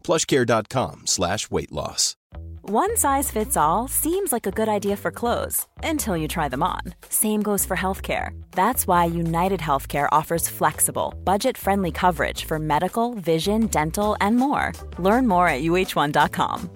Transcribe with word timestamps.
plushcare.com 0.00 1.06
slash 1.06 1.50
weight 1.50 1.72
loss. 1.72 2.16
One 2.62 2.96
size 2.96 3.30
fits 3.32 3.56
all 3.56 3.88
seems 3.88 4.32
like 4.32 4.46
a 4.46 4.52
good 4.52 4.68
idea 4.68 4.96
for 4.96 5.10
clothes 5.10 5.66
until 5.82 6.16
you 6.16 6.28
try 6.28 6.48
them 6.48 6.62
on. 6.62 6.82
Same 7.08 7.42
goes 7.42 7.66
for 7.66 7.76
healthcare. 7.76 8.30
That's 8.52 8.86
why 8.86 9.06
United 9.06 9.60
Healthcare 9.60 10.08
offers 10.12 10.48
flexible, 10.48 11.14
budget 11.24 11.58
friendly 11.58 11.90
coverage 11.90 12.44
for 12.44 12.58
medical, 12.60 13.14
vision, 13.14 13.66
dental, 13.66 14.16
and 14.20 14.36
more. 14.36 14.72
Learn 14.98 15.26
more 15.26 15.48
at 15.48 15.62
uh1.com. 15.62 16.70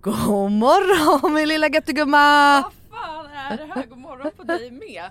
God 0.00 0.52
morgon 0.52 1.34
min 1.34 1.48
lilla 1.48 1.68
göttegumma! 1.68 2.62
Vad 2.62 2.72
fan 2.90 3.26
är 3.26 3.56
det 3.56 3.72
här? 3.74 3.86
God 3.86 3.98
morgon 3.98 4.30
på 4.36 4.42
dig 4.42 4.70
med. 4.70 5.10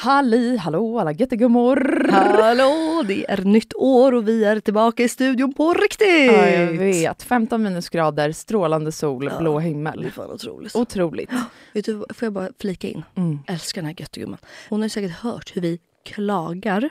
Halli, 0.00 0.56
hallå 0.56 0.98
alla 0.98 1.12
göttegummor. 1.12 2.08
Hallå, 2.10 3.02
det 3.08 3.30
är 3.30 3.44
nytt 3.44 3.74
år 3.74 4.14
och 4.14 4.28
vi 4.28 4.44
är 4.44 4.60
tillbaka 4.60 5.02
i 5.02 5.08
studion 5.08 5.54
på 5.54 5.74
riktigt! 5.74 6.32
Ja, 6.32 6.48
jag 6.48 6.66
vet. 6.72 7.22
15 7.22 7.62
minusgrader, 7.62 8.32
strålande 8.32 8.92
sol, 8.92 9.30
blå 9.38 9.58
Det 9.58 9.64
är 9.64 9.68
himmel. 9.68 10.10
fan 10.10 10.30
otroligt. 10.30 10.76
Otroligt. 10.76 11.30
Vet 11.72 11.84
du, 11.84 11.92
får 11.92 12.26
jag 12.26 12.32
bara 12.32 12.48
flika 12.60 12.88
in? 12.88 13.02
Mm. 13.14 13.38
Älskar 13.46 13.82
den 13.82 13.86
här 13.86 13.94
göttegumman. 13.98 14.38
Hon 14.68 14.82
har 14.82 14.88
säkert 14.88 15.12
hört 15.12 15.56
hur 15.56 15.62
vi 15.62 15.78
klagar 16.04 16.90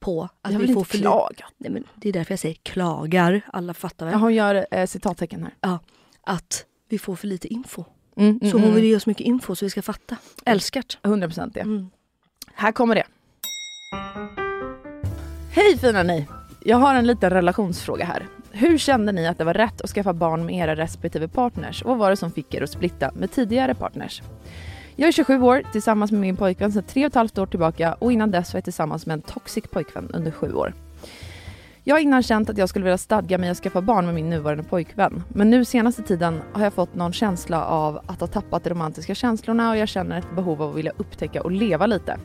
på 0.00 0.28
att 0.42 0.52
Jag 0.52 0.60
vi 0.60 0.74
får 0.74 0.84
för 0.84 0.98
klaga. 0.98 1.46
Nej, 1.58 1.70
men 1.70 1.84
Det 1.94 2.08
är 2.08 2.12
därför 2.12 2.32
jag 2.32 2.38
säger 2.38 2.54
klagar. 2.54 3.40
Alla 3.52 3.74
fattar 3.74 4.06
väl? 4.06 4.12
Ja, 4.12 4.18
hon 4.18 4.34
gör 4.34 4.66
eh, 4.70 4.86
citattecken 4.86 5.42
här. 5.42 5.54
Ja, 5.60 5.78
att 6.22 6.64
vi 6.88 6.98
får 6.98 7.16
för 7.16 7.26
lite 7.26 7.48
info. 7.48 7.84
Mm, 8.16 8.30
mm, 8.30 8.50
Så 8.50 8.56
hon 8.56 8.64
mm. 8.64 8.74
vill 8.74 8.84
ge 8.84 8.96
oss 8.96 9.06
mycket 9.06 9.26
info 9.26 9.56
så 9.56 9.64
vi 9.64 9.70
ska 9.70 9.82
fatta. 9.82 10.16
Älskart. 10.44 10.98
100 11.02 11.28
procent 11.28 11.54
det. 11.54 11.60
Mm. 11.60 11.90
Här 12.54 12.72
kommer 12.72 12.94
det. 12.94 13.04
Hej 15.50 15.78
fina 15.78 16.02
ni! 16.02 16.26
Jag 16.64 16.76
har 16.76 16.94
en 16.94 17.06
liten 17.06 17.30
relationsfråga 17.30 18.04
här. 18.04 18.26
Hur 18.50 18.78
kände 18.78 19.12
ni 19.12 19.26
att 19.26 19.38
det 19.38 19.44
var 19.44 19.54
rätt 19.54 19.80
att 19.80 19.90
skaffa 19.90 20.12
barn 20.12 20.46
med 20.46 20.54
era 20.54 20.76
respektive 20.76 21.28
partners? 21.28 21.82
Och 21.82 21.88
vad 21.88 21.98
var 21.98 22.10
det 22.10 22.16
som 22.16 22.30
fick 22.30 22.54
er 22.54 22.62
att 22.62 22.70
splitta 22.70 23.10
med 23.14 23.30
tidigare 23.30 23.74
partners? 23.74 24.22
Jag 24.96 25.08
är 25.08 25.12
27 25.12 25.42
år, 25.42 25.62
tillsammans 25.72 26.12
med 26.12 26.20
min 26.20 26.36
pojkvän 26.36 26.72
sedan 26.72 26.82
tre 26.82 27.04
och 27.04 27.10
ett 27.10 27.14
halvt 27.14 27.38
år 27.38 27.46
tillbaka 27.46 27.94
och 27.94 28.12
innan 28.12 28.30
dess 28.30 28.52
var 28.52 28.58
jag 28.58 28.64
tillsammans 28.64 29.06
med 29.06 29.14
en 29.14 29.22
toxic 29.22 29.64
pojkvän 29.70 30.10
under 30.14 30.30
sju 30.30 30.52
år. 30.52 30.74
Jag 31.84 31.94
har 31.94 32.00
innan 32.00 32.22
känt 32.22 32.50
att 32.50 32.58
jag 32.58 32.68
skulle 32.68 32.84
vilja 32.84 32.98
stadga 32.98 33.38
mig 33.38 33.50
att 33.50 33.58
skaffa 33.58 33.80
barn 33.80 34.06
med 34.06 34.14
min 34.14 34.30
nuvarande 34.30 34.64
pojkvän. 34.64 35.22
Men 35.28 35.50
nu 35.50 35.64
senaste 35.64 36.02
tiden 36.02 36.40
har 36.52 36.64
jag 36.64 36.72
fått 36.72 36.94
någon 36.94 37.12
känsla 37.12 37.64
av 37.64 38.00
att 38.06 38.20
ha 38.20 38.26
tappat 38.26 38.64
de 38.64 38.70
romantiska 38.70 39.14
känslorna 39.14 39.70
och 39.70 39.76
jag 39.76 39.88
känner 39.88 40.18
ett 40.18 40.36
behov 40.36 40.62
av 40.62 40.70
att 40.70 40.76
vilja 40.76 40.92
upptäcka 40.96 41.42
och 41.42 41.50
leva 41.50 41.86
lite. 41.86 42.16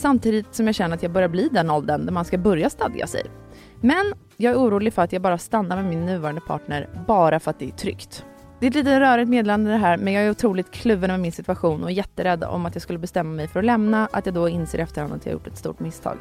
Samtidigt 0.00 0.54
som 0.54 0.66
jag 0.66 0.74
känner 0.74 0.96
att 0.96 1.02
jag 1.02 1.12
börjar 1.12 1.28
bli 1.28 1.48
den 1.52 1.70
åldern 1.70 2.06
där 2.06 2.12
man 2.12 2.24
ska 2.24 2.38
börja 2.38 2.70
stadga 2.70 3.06
sig. 3.06 3.22
Men 3.80 4.12
jag 4.36 4.52
är 4.52 4.58
orolig 4.58 4.92
för 4.92 5.02
att 5.02 5.12
jag 5.12 5.22
bara 5.22 5.38
stannar 5.38 5.76
med 5.76 5.84
min 5.84 6.06
nuvarande 6.06 6.40
partner 6.40 6.88
bara 7.06 7.40
för 7.40 7.50
att 7.50 7.58
det 7.58 7.64
är 7.64 7.70
tryggt. 7.70 8.24
Det 8.60 8.66
är 8.66 8.70
ett 8.70 8.74
lite 8.74 9.00
rörigt 9.00 9.28
meddelande 9.28 9.70
det 9.70 9.76
här 9.76 9.96
men 9.96 10.12
jag 10.12 10.24
är 10.24 10.30
otroligt 10.30 10.70
kluven 10.70 11.10
med 11.10 11.20
min 11.20 11.32
situation 11.32 11.84
och 11.84 11.92
jätterädd 11.92 12.44
om 12.44 12.66
att 12.66 12.74
jag 12.74 12.82
skulle 12.82 12.98
bestämma 12.98 13.30
mig 13.30 13.48
för 13.48 13.58
att 13.58 13.64
lämna, 13.64 14.08
att 14.12 14.26
jag 14.26 14.34
då 14.34 14.48
inser 14.48 14.78
efterhand 14.78 15.12
att 15.12 15.26
jag 15.26 15.32
gjort 15.32 15.46
ett 15.46 15.56
stort 15.56 15.80
misstag. 15.80 16.18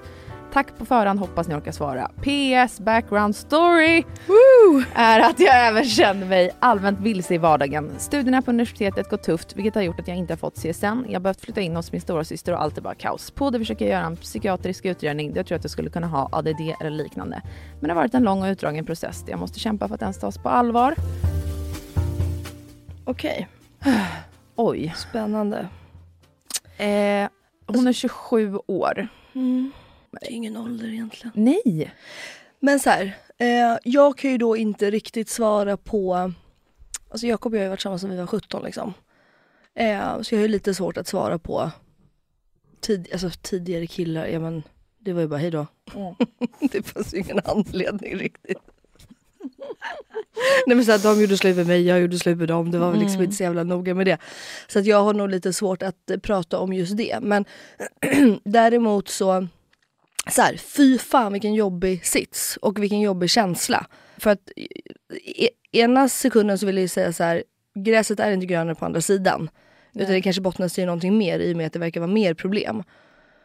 Tack 0.53 0.77
på 0.77 0.85
förhand, 0.85 1.19
hoppas 1.19 1.47
ni 1.47 1.55
orkar 1.55 1.71
svara. 1.71 2.11
PS 2.21 2.79
background 2.79 3.35
story 3.35 4.03
är 4.95 5.19
att 5.19 5.39
jag 5.39 5.67
även 5.67 5.85
känner 5.85 6.27
mig 6.27 6.51
allmänt 6.59 6.99
vilse 6.99 7.33
i 7.33 7.37
vardagen. 7.37 7.91
Studierna 7.97 8.41
på 8.41 8.51
universitetet 8.51 9.09
går 9.09 9.17
tufft 9.17 9.55
vilket 9.55 9.75
har 9.75 9.81
gjort 9.81 9.99
att 9.99 10.07
jag 10.07 10.17
inte 10.17 10.33
har 10.33 10.37
fått 10.37 10.55
CSN. 10.55 10.85
Jag 10.85 11.13
har 11.13 11.19
behövt 11.19 11.41
flytta 11.41 11.61
in 11.61 11.75
hos 11.75 11.91
min 11.91 12.01
stora 12.01 12.23
syster 12.23 12.53
och 12.53 12.61
allt 12.61 12.77
är 12.77 12.81
bara 12.81 12.95
kaos. 12.95 13.31
På 13.31 13.49
det 13.49 13.59
försöker 13.59 13.85
jag 13.85 13.91
göra 13.91 14.05
en 14.05 14.17
psykiatrisk 14.17 14.85
utredning 14.85 15.33
där 15.33 15.39
jag 15.39 15.45
tror 15.47 15.55
att 15.55 15.63
jag 15.63 15.71
skulle 15.71 15.89
kunna 15.89 16.07
ha 16.07 16.29
ADD 16.31 16.75
eller 16.79 16.89
liknande. 16.89 17.41
Men 17.79 17.87
det 17.87 17.93
har 17.93 18.01
varit 18.01 18.13
en 18.13 18.23
lång 18.23 18.41
och 18.43 18.47
utdragen 18.47 18.85
process 18.85 19.23
där 19.23 19.31
jag 19.31 19.39
måste 19.39 19.59
kämpa 19.59 19.87
för 19.87 19.95
att 19.95 19.99
den 19.99 20.13
tas 20.13 20.37
på 20.37 20.49
allvar. 20.49 20.95
Okej, 23.09 23.47
Oj. 24.55 24.93
spännande. 24.97 25.67
Eh, 26.77 27.29
hon 27.67 27.87
är 27.87 27.93
27 27.93 28.57
år. 28.67 29.07
Mm. 29.35 29.71
Det 30.11 30.27
är 30.27 30.31
ingen 30.31 30.57
ålder 30.57 30.87
egentligen. 30.87 31.31
Nej. 31.35 31.93
Men 32.59 32.79
så 32.79 32.89
här, 32.89 33.17
eh, 33.37 33.77
jag 33.83 34.17
kan 34.17 34.31
ju 34.31 34.37
då 34.37 34.57
inte 34.57 34.91
riktigt 34.91 35.29
svara 35.29 35.77
på... 35.77 36.31
Alltså 37.09 37.27
Jakob 37.27 37.53
och 37.53 37.57
jag 37.57 37.61
har 37.61 37.65
ju 37.65 37.69
varit 37.69 37.79
tillsammans 37.79 38.01
sedan 38.01 38.11
vi 38.11 38.17
var 38.17 38.27
17 38.27 38.63
liksom. 38.63 38.93
Eh, 39.75 40.21
så 40.21 40.35
jag 40.35 40.39
har 40.39 40.43
ju 40.43 40.47
lite 40.47 40.73
svårt 40.73 40.97
att 40.97 41.07
svara 41.07 41.39
på 41.39 41.71
tid, 42.79 43.07
alltså, 43.11 43.29
tidigare 43.41 43.87
killar. 43.87 44.25
Ja 44.27 44.39
men 44.39 44.63
det 44.99 45.13
var 45.13 45.21
ju 45.21 45.27
bara 45.27 45.39
hej 45.39 45.51
då. 45.51 45.67
det 46.71 46.83
fanns 46.83 47.13
ju 47.13 47.17
ingen 47.17 47.39
anledning 47.45 48.15
riktigt. 48.15 48.61
Nej 50.67 50.75
men 50.75 50.85
så 50.85 50.91
att 50.91 51.03
de 51.03 51.21
gjorde 51.21 51.37
slut 51.37 51.55
med 51.57 51.67
mig, 51.67 51.81
jag 51.87 52.01
gjorde 52.01 52.19
slut 52.19 52.37
med 52.37 52.47
dem. 52.47 52.71
Det 52.71 52.77
var 52.77 52.91
väl 52.91 52.99
liksom 52.99 53.21
inte 53.21 53.35
så 53.35 53.43
jävla 53.43 53.63
noga 53.63 53.93
med 53.93 54.07
det. 54.07 54.17
Så 54.67 54.79
att 54.79 54.85
jag 54.85 55.03
har 55.03 55.13
nog 55.13 55.29
lite 55.29 55.53
svårt 55.53 55.83
att 55.83 56.09
eh, 56.11 56.17
prata 56.17 56.59
om 56.59 56.73
just 56.73 56.97
det. 56.97 57.19
Men 57.21 57.45
däremot 58.43 59.09
så 59.09 59.47
så 60.31 60.41
här, 60.41 60.57
fy 60.57 60.97
fan 60.97 61.33
vilken 61.33 61.53
jobbig 61.53 62.05
sits 62.05 62.57
och 62.61 62.83
vilken 62.83 63.01
jobbig 63.01 63.29
känsla. 63.29 63.85
För 64.17 64.29
att 64.29 64.51
i, 64.55 64.67
i, 65.45 65.49
ena 65.71 66.09
sekunden 66.09 66.57
så 66.57 66.65
vill 66.65 66.77
jag 66.77 66.89
säga 66.89 67.13
så 67.13 67.23
här, 67.23 67.43
gräset 67.75 68.19
är 68.19 68.31
inte 68.31 68.45
grönare 68.45 68.75
på 68.75 68.85
andra 68.85 69.01
sidan. 69.01 69.49
Utan 69.95 70.11
det 70.13 70.21
kanske 70.21 70.41
bottnar 70.41 70.79
i 70.79 70.85
någonting 70.85 71.17
mer 71.17 71.39
i 71.39 71.53
och 71.53 71.57
med 71.57 71.67
att 71.67 71.73
det 71.73 71.79
verkar 71.79 71.99
vara 71.99 72.11
mer 72.11 72.33
problem. 72.33 72.83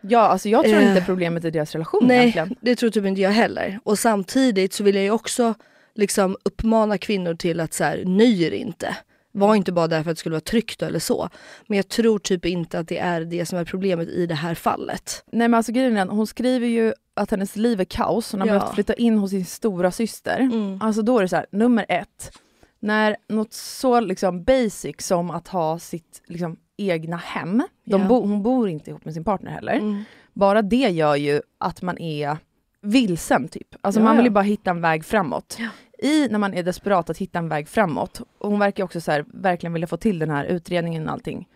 Ja, 0.00 0.20
alltså 0.20 0.49
jag 0.49 0.64
tror 0.64 0.76
Eh. 0.76 0.88
inte 0.88 1.02
problemet 1.06 1.44
är 1.44 1.50
deras 1.50 1.73
relation 1.73 2.06
Nej, 2.06 2.18
egentligen. 2.18 2.54
det 2.61 2.76
tror 2.76 2.90
typ 2.90 3.04
inte 3.04 3.20
jag 3.20 3.30
heller. 3.30 3.78
Och 3.82 3.99
samtidigt 3.99 4.73
så 4.73 4.84
vill 4.84 4.94
jag 4.94 5.04
ju 5.04 5.11
också 5.11 5.54
liksom 5.94 6.36
uppmana 6.44 6.98
kvinnor 6.98 7.34
till 7.34 7.60
att 7.60 7.72
så 7.74 7.84
här, 7.84 8.02
nöj 8.04 8.42
er 8.42 8.50
inte. 8.50 8.96
Var 9.32 9.54
inte 9.54 9.72
bara 9.72 9.86
där 9.88 10.02
för 10.02 10.10
att 10.10 10.16
det 10.16 10.20
skulle 10.20 10.32
vara 10.34 10.40
tryggt 10.40 10.82
eller 10.82 10.98
så. 10.98 11.28
Men 11.66 11.76
jag 11.76 11.88
tror 11.88 12.18
typ 12.18 12.44
inte 12.46 12.78
att 12.78 12.88
det 12.88 12.98
är 12.98 13.20
det 13.20 13.46
som 13.46 13.58
är 13.58 13.64
problemet 13.64 14.08
i 14.08 14.26
det 14.26 14.34
här 14.34 14.54
fallet. 14.54 15.24
Nej 15.32 15.48
men 15.48 15.54
alltså 15.54 15.72
grejen 15.72 15.96
är, 15.96 16.06
hon 16.06 16.26
skriver 16.26 16.66
ju 16.66 16.92
att 17.14 17.30
hennes 17.30 17.56
liv 17.56 17.80
är 17.80 17.84
kaos, 17.84 18.32
hon 18.32 18.40
har 18.40 18.48
Ja. 18.48 18.54
behövt 18.54 18.74
flytta 18.74 18.94
in 18.94 19.18
hos 19.18 19.30
sin 19.30 19.44
stora 19.44 19.90
syster. 19.90 20.40
Mm. 20.40 20.78
Alltså 20.82 21.02
då 21.02 21.18
är 21.18 21.22
det 21.22 21.28
så 21.28 21.36
här, 21.36 21.46
nummer 21.52 21.86
ett, 21.88 22.38
när 22.80 23.16
något 23.28 23.52
så 23.52 24.00
liksom 24.00 24.44
basic 24.44 24.96
som 24.98 25.30
att 25.30 25.48
ha 25.48 25.78
sitt 25.78 26.22
liksom, 26.26 26.56
egna 26.76 27.16
hem. 27.16 27.62
Ja. 27.84 27.98
bo, 27.98 28.20
hon 28.20 28.42
bor 28.42 28.68
inte 28.68 28.90
ihop 28.90 29.04
med 29.04 29.14
sin 29.14 29.24
partner 29.24 29.50
heller. 29.50 29.74
Mm. 29.74 30.04
Bara 30.32 30.62
det 30.62 30.76
gör 30.90 31.16
ju 31.16 31.40
att 31.58 31.82
man 31.82 31.98
är 31.98 32.36
vilsen 32.84 33.48
typ. 33.48 33.76
Alltså 33.80 34.00
Ja, 34.00 34.04
man 34.04 34.16
vill 34.16 34.24
ju 34.24 34.30
bara 34.30 34.44
hitta 34.44 34.70
en 34.70 34.80
väg 34.80 35.04
framåt. 35.04 35.56
Ja. 35.60 35.68
I 35.98 36.28
när 36.28 36.38
man 36.38 36.54
är 36.54 36.62
desperat 36.62 37.10
att 37.10 37.18
hitta 37.18 37.38
en 37.38 37.48
väg 37.48 37.68
framåt. 37.68 38.20
Och 38.38 38.50
hon 38.50 38.58
verkar 38.58 38.84
också 38.84 39.00
så 39.00 39.10
här, 39.12 39.24
verkligen 39.28 39.72
vilja 39.72 39.86
få 39.86 39.96
till 39.96 40.18
den 40.18 40.30
här 40.30 40.44
utredningen 40.44 41.06
och 41.06 41.12
allting. 41.12 41.48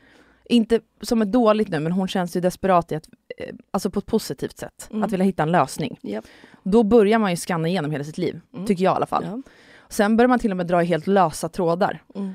Inte 0.45 0.81
som 1.03 1.23
är 1.23 1.27
dåligt 1.27 1.69
nu 1.69 1.81
men 1.81 1.93
hon 1.93 2.09
känns 2.09 2.37
ju 2.37 2.41
desperat 2.41 2.93
i 2.93 2.95
att, 2.95 3.09
eh, 3.39 3.55
alltså 3.71 3.91
på 3.91 3.99
ett 3.99 4.07
positivt 4.07 4.59
sätt. 4.59 4.89
Mm. 4.91 5.03
Att 5.03 5.13
vilja 5.13 5.25
hitta 5.25 5.43
en 5.43 5.53
lösning. 5.53 5.99
Japp. 6.03 6.25
Då 6.63 6.83
börjar 6.83 7.19
man 7.19 7.31
ju 7.31 7.37
scanna 7.37 7.69
igenom 7.69 7.91
hela 7.91 8.05
sitt 8.05 8.19
liv. 8.19 8.41
Mm. 8.55 8.67
Tycker 8.67 8.85
jag 8.85 8.93
i 8.93 8.97
alla 8.97 9.07
fall. 9.07 9.25
Ja. 9.27 9.43
Sen 9.89 10.17
börjar 10.17 10.29
man 10.29 10.39
till 10.39 10.51
och 10.51 10.57
med 10.57 10.67
dra 10.67 10.83
i 10.83 10.87
helt 10.87 11.07
lösa 11.07 11.49
trådar. 11.49 12.03
Mm. 12.15 12.33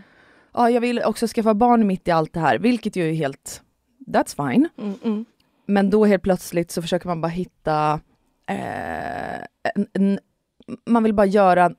Ja, 0.54 0.70
jag 0.70 0.82
vill 0.82 1.02
också 1.04 1.28
skaffa 1.28 1.54
barn 1.54 1.88
mitt 1.88 2.08
i 2.08 2.12
allt 2.12 2.34
det 2.34 2.40
här, 2.40 2.60
vilket 2.60 2.96
ju 2.96 3.10
är 3.10 3.14
helt... 3.14 3.62
That's 4.08 4.50
fine. 4.50 4.70
Mm, 4.78 4.94
mm. 5.04 5.26
Men 5.66 5.90
då 5.90 6.06
helt 6.06 6.24
plötsligt 6.24 6.72
så 6.72 6.82
försöker 6.82 7.08
man 7.08 7.22
bara 7.22 7.28
hitta... 7.28 8.00
Eh, 8.46 9.36
en, 9.76 9.88
en, 9.94 10.20
man 10.86 11.04
vill 11.04 11.14
bara 11.14 11.26
göra... 11.26 11.72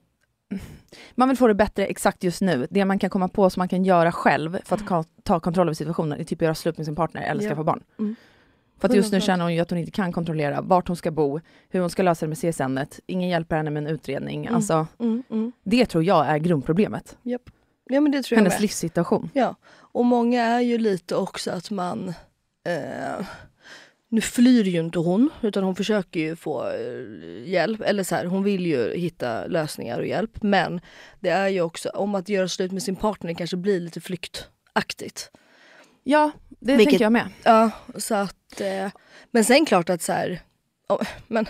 Man 1.15 1.29
vill 1.29 1.37
få 1.39 1.47
det 1.47 1.55
bättre 1.55 1.87
exakt 1.87 2.25
just 2.25 2.41
nu. 2.41 2.67
Det 2.71 2.85
man 2.85 2.99
kan 2.99 3.11
komma 3.11 3.29
på 3.29 3.51
som 3.51 3.61
man 3.61 3.69
kan 3.69 3.85
göra 3.85 4.13
själv 4.13 4.59
för 4.65 4.77
att 4.77 4.83
ka- 4.83 5.05
ta 5.23 5.41
kontroll 5.41 5.67
över 5.69 5.75
situationen 5.75 6.21
är 6.21 6.25
typ 6.25 6.43
göra 6.43 6.55
slut 6.55 6.77
med 6.77 6.87
sin 6.87 6.97
partner 6.97 7.23
eller 7.23 7.43
Ja. 7.43 7.49
skaffa 7.51 7.65
barn. 7.65 7.83
Mm. 7.99 8.17
För 8.79 8.89
att 8.89 8.95
just 8.95 9.13
nu 9.13 9.19
100%. 9.19 9.21
känner 9.27 9.45
hon 9.45 9.55
ju 9.55 9.61
att 9.61 9.71
hon 9.71 9.79
inte 9.79 9.91
kan 9.93 10.13
kontrollera 10.13 10.61
vart 10.61 10.89
hon 10.89 10.97
ska 10.97 11.11
bo, 11.11 11.41
hur 11.69 11.81
hon 11.81 11.91
ska 11.91 12.03
lösa 12.03 12.27
det 12.27 12.29
med 12.29 12.39
CSN. 12.55 12.79
Ingen 13.07 13.29
hjälper 13.29 13.57
henne 13.57 13.71
med 13.71 13.83
en 13.87 13.91
utredning. 13.95 14.45
Mm. 14.47 14.55
Alltså, 14.55 14.87
Mm, 15.01 15.23
mm. 15.31 15.53
det 15.65 15.87
tror 15.87 16.05
jag 16.05 16.27
är 16.27 16.39
grundproblemet. 16.39 17.17
Japp. 17.23 17.43
Ja 17.85 18.01
men 18.01 18.13
det 18.13 18.23
tror 18.23 18.37
jag 18.37 18.41
Hennes 18.43 18.55
med. 18.55 18.61
livssituation. 18.63 19.31
Ja, 19.35 19.55
och 19.77 20.05
många 20.05 20.43
är 20.45 20.61
ju 20.61 20.79
lite 20.79 21.17
också 21.17 21.51
att 21.51 21.71
man... 21.71 22.09
Eh, 22.67 23.27
nu 24.15 24.21
flyr 24.21 24.65
ju 24.65 24.81
inte 24.81 24.99
hon, 24.99 25.31
utan 25.43 25.65
hon 25.65 25.77
försöker 25.77 26.21
ju 26.21 26.37
få 26.37 26.69
eh, 26.69 27.49
hjälp. 27.51 27.81
Eller 27.81 28.03
så 28.05 28.15
här, 28.15 28.25
hon 28.25 28.43
vill 28.43 28.67
ju 28.67 28.95
hitta 28.97 29.47
lösningar 29.47 29.99
och 30.01 30.07
hjälp. 30.07 30.43
Men 30.43 30.81
det 31.21 31.29
är 31.29 31.49
ju 31.49 31.61
också, 31.61 31.89
om 31.89 32.15
att 32.15 32.29
göra 32.29 32.49
slut 32.49 32.73
med 32.73 32.83
sin 32.83 32.97
partner 32.97 33.35
kanske 33.35 33.57
blir 33.57 33.81
lite 33.81 34.01
flyktaktigt. 34.01 35.31
Ja, 36.03 36.31
det 36.49 36.77
Vilket- 36.77 36.91
tänker 36.91 37.05
jag 37.05 37.13
med. 37.13 37.29
Ja, 37.43 37.71
så 37.97 38.15
att... 38.15 38.61
Eh, 38.61 38.89
men 39.31 39.45
sen 39.45 39.67
klart 39.67 39.91
att 39.91 40.03
så 40.03 40.13
här... 40.13 40.41
men 41.29 41.47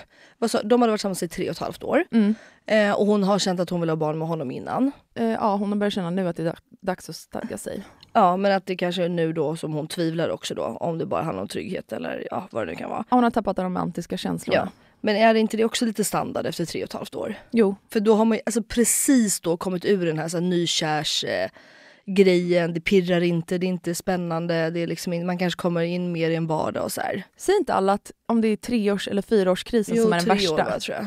sa, 0.49 0.63
de 0.63 0.81
hade 0.83 0.91
varit 0.91 0.99
tillsammans 1.01 1.23
i 1.23 1.29
tre 1.29 1.45
och 1.49 1.51
ett 1.51 1.59
halvt 1.59 1.83
år. 1.85 2.05
Mm. 2.13 2.35
Eh, 2.67 2.93
och 2.93 3.07
hon 3.07 3.23
har 3.23 3.39
känt 3.39 3.61
att 3.61 3.71
hon 3.71 3.81
vill 3.81 3.89
ha 3.91 3.97
barn 3.97 4.19
med 4.19 4.29
honom 4.29 4.51
innan. 4.51 4.93
Eh, 5.15 5.27
ja, 5.31 5.57
hon 5.57 5.69
har 5.69 5.77
börjat 5.77 5.95
känna 5.95 6.11
nu 6.11 6.29
att 6.29 6.37
det 6.37 6.43
är 6.43 6.47
dag- 6.47 6.59
dags 6.81 7.09
att 7.09 7.17
stadga 7.17 7.59
sig. 7.59 7.83
Ja, 8.13 8.37
men 8.37 8.53
att 8.53 8.67
det 8.67 8.77
kanske 8.77 9.05
är 9.05 9.09
nu 9.09 9.33
då 9.33 9.57
som 9.57 9.73
hon 9.73 9.89
tvivlar 9.89 10.29
också 10.29 10.55
då. 10.55 10.63
Om 10.65 10.99
det 10.99 11.07
bara 11.07 11.23
handlar 11.23 11.43
om 11.43 11.49
trygghet 11.49 11.93
eller 11.93 12.29
ja, 12.31 12.49
vad 12.51 12.67
det 12.67 12.71
nu 12.73 12.77
kan 12.79 12.91
vara. 12.91 13.05
Hon 13.11 13.23
har 13.25 13.31
tappat 13.31 13.57
de 13.57 13.65
romantiska 13.65 14.17
känslorna. 14.17 14.61
Ja. 14.75 14.81
Men 15.01 15.17
är 15.17 15.35
det 15.35 15.41
inte 15.41 15.57
det 15.57 15.65
också 15.65 15.85
lite 15.85 16.05
standard 16.05 16.47
efter 16.47 16.65
tre 16.65 16.83
och 16.83 16.89
ett 16.89 16.93
halvt 16.93 17.15
år? 17.15 17.35
Jo, 17.51 17.77
För 17.93 18.01
då 18.01 18.15
har 18.15 18.25
man 18.25 18.37
ju 18.39 18.43
alltså 18.47 18.63
precis 18.63 19.41
då 19.41 19.57
kommit 19.57 19.85
ur 19.85 20.07
den 20.07 20.19
här, 20.19 20.29
så 20.29 20.37
här 20.37 20.45
nykärs 20.45 21.25
eh, 21.25 21.51
grejen, 22.07 22.75
det 22.75 22.81
pirrar 22.81 23.21
inte, 23.21 23.59
det 23.59 23.67
är 23.67 23.69
inte 23.69 23.95
spännande, 23.95 24.71
det 24.71 24.81
är 24.81 24.87
liksom 24.87 25.13
in, 25.13 25.27
man 25.27 25.39
kanske 25.39 25.61
kommer 25.61 25.83
in 25.83 26.13
mer 26.13 26.31
i 26.31 26.35
en 26.35 26.47
vardag 26.47 26.85
och 26.85 26.93
så 26.93 27.01
här. 27.01 27.23
säg 27.37 27.55
inte 27.57 27.75
alla 27.75 27.93
att 27.93 28.11
om 28.27 28.41
det 28.41 28.49
är 28.49 28.57
treårs 28.57 29.09
eller 29.09 29.23
fyraårskrisen 29.23 29.97
som 29.97 30.13
är 30.13 30.17
den 30.17 30.25
tre 30.25 30.35
värsta. 30.35 30.75
år 30.75 30.79
tror 30.79 30.97
jag. 30.97 31.07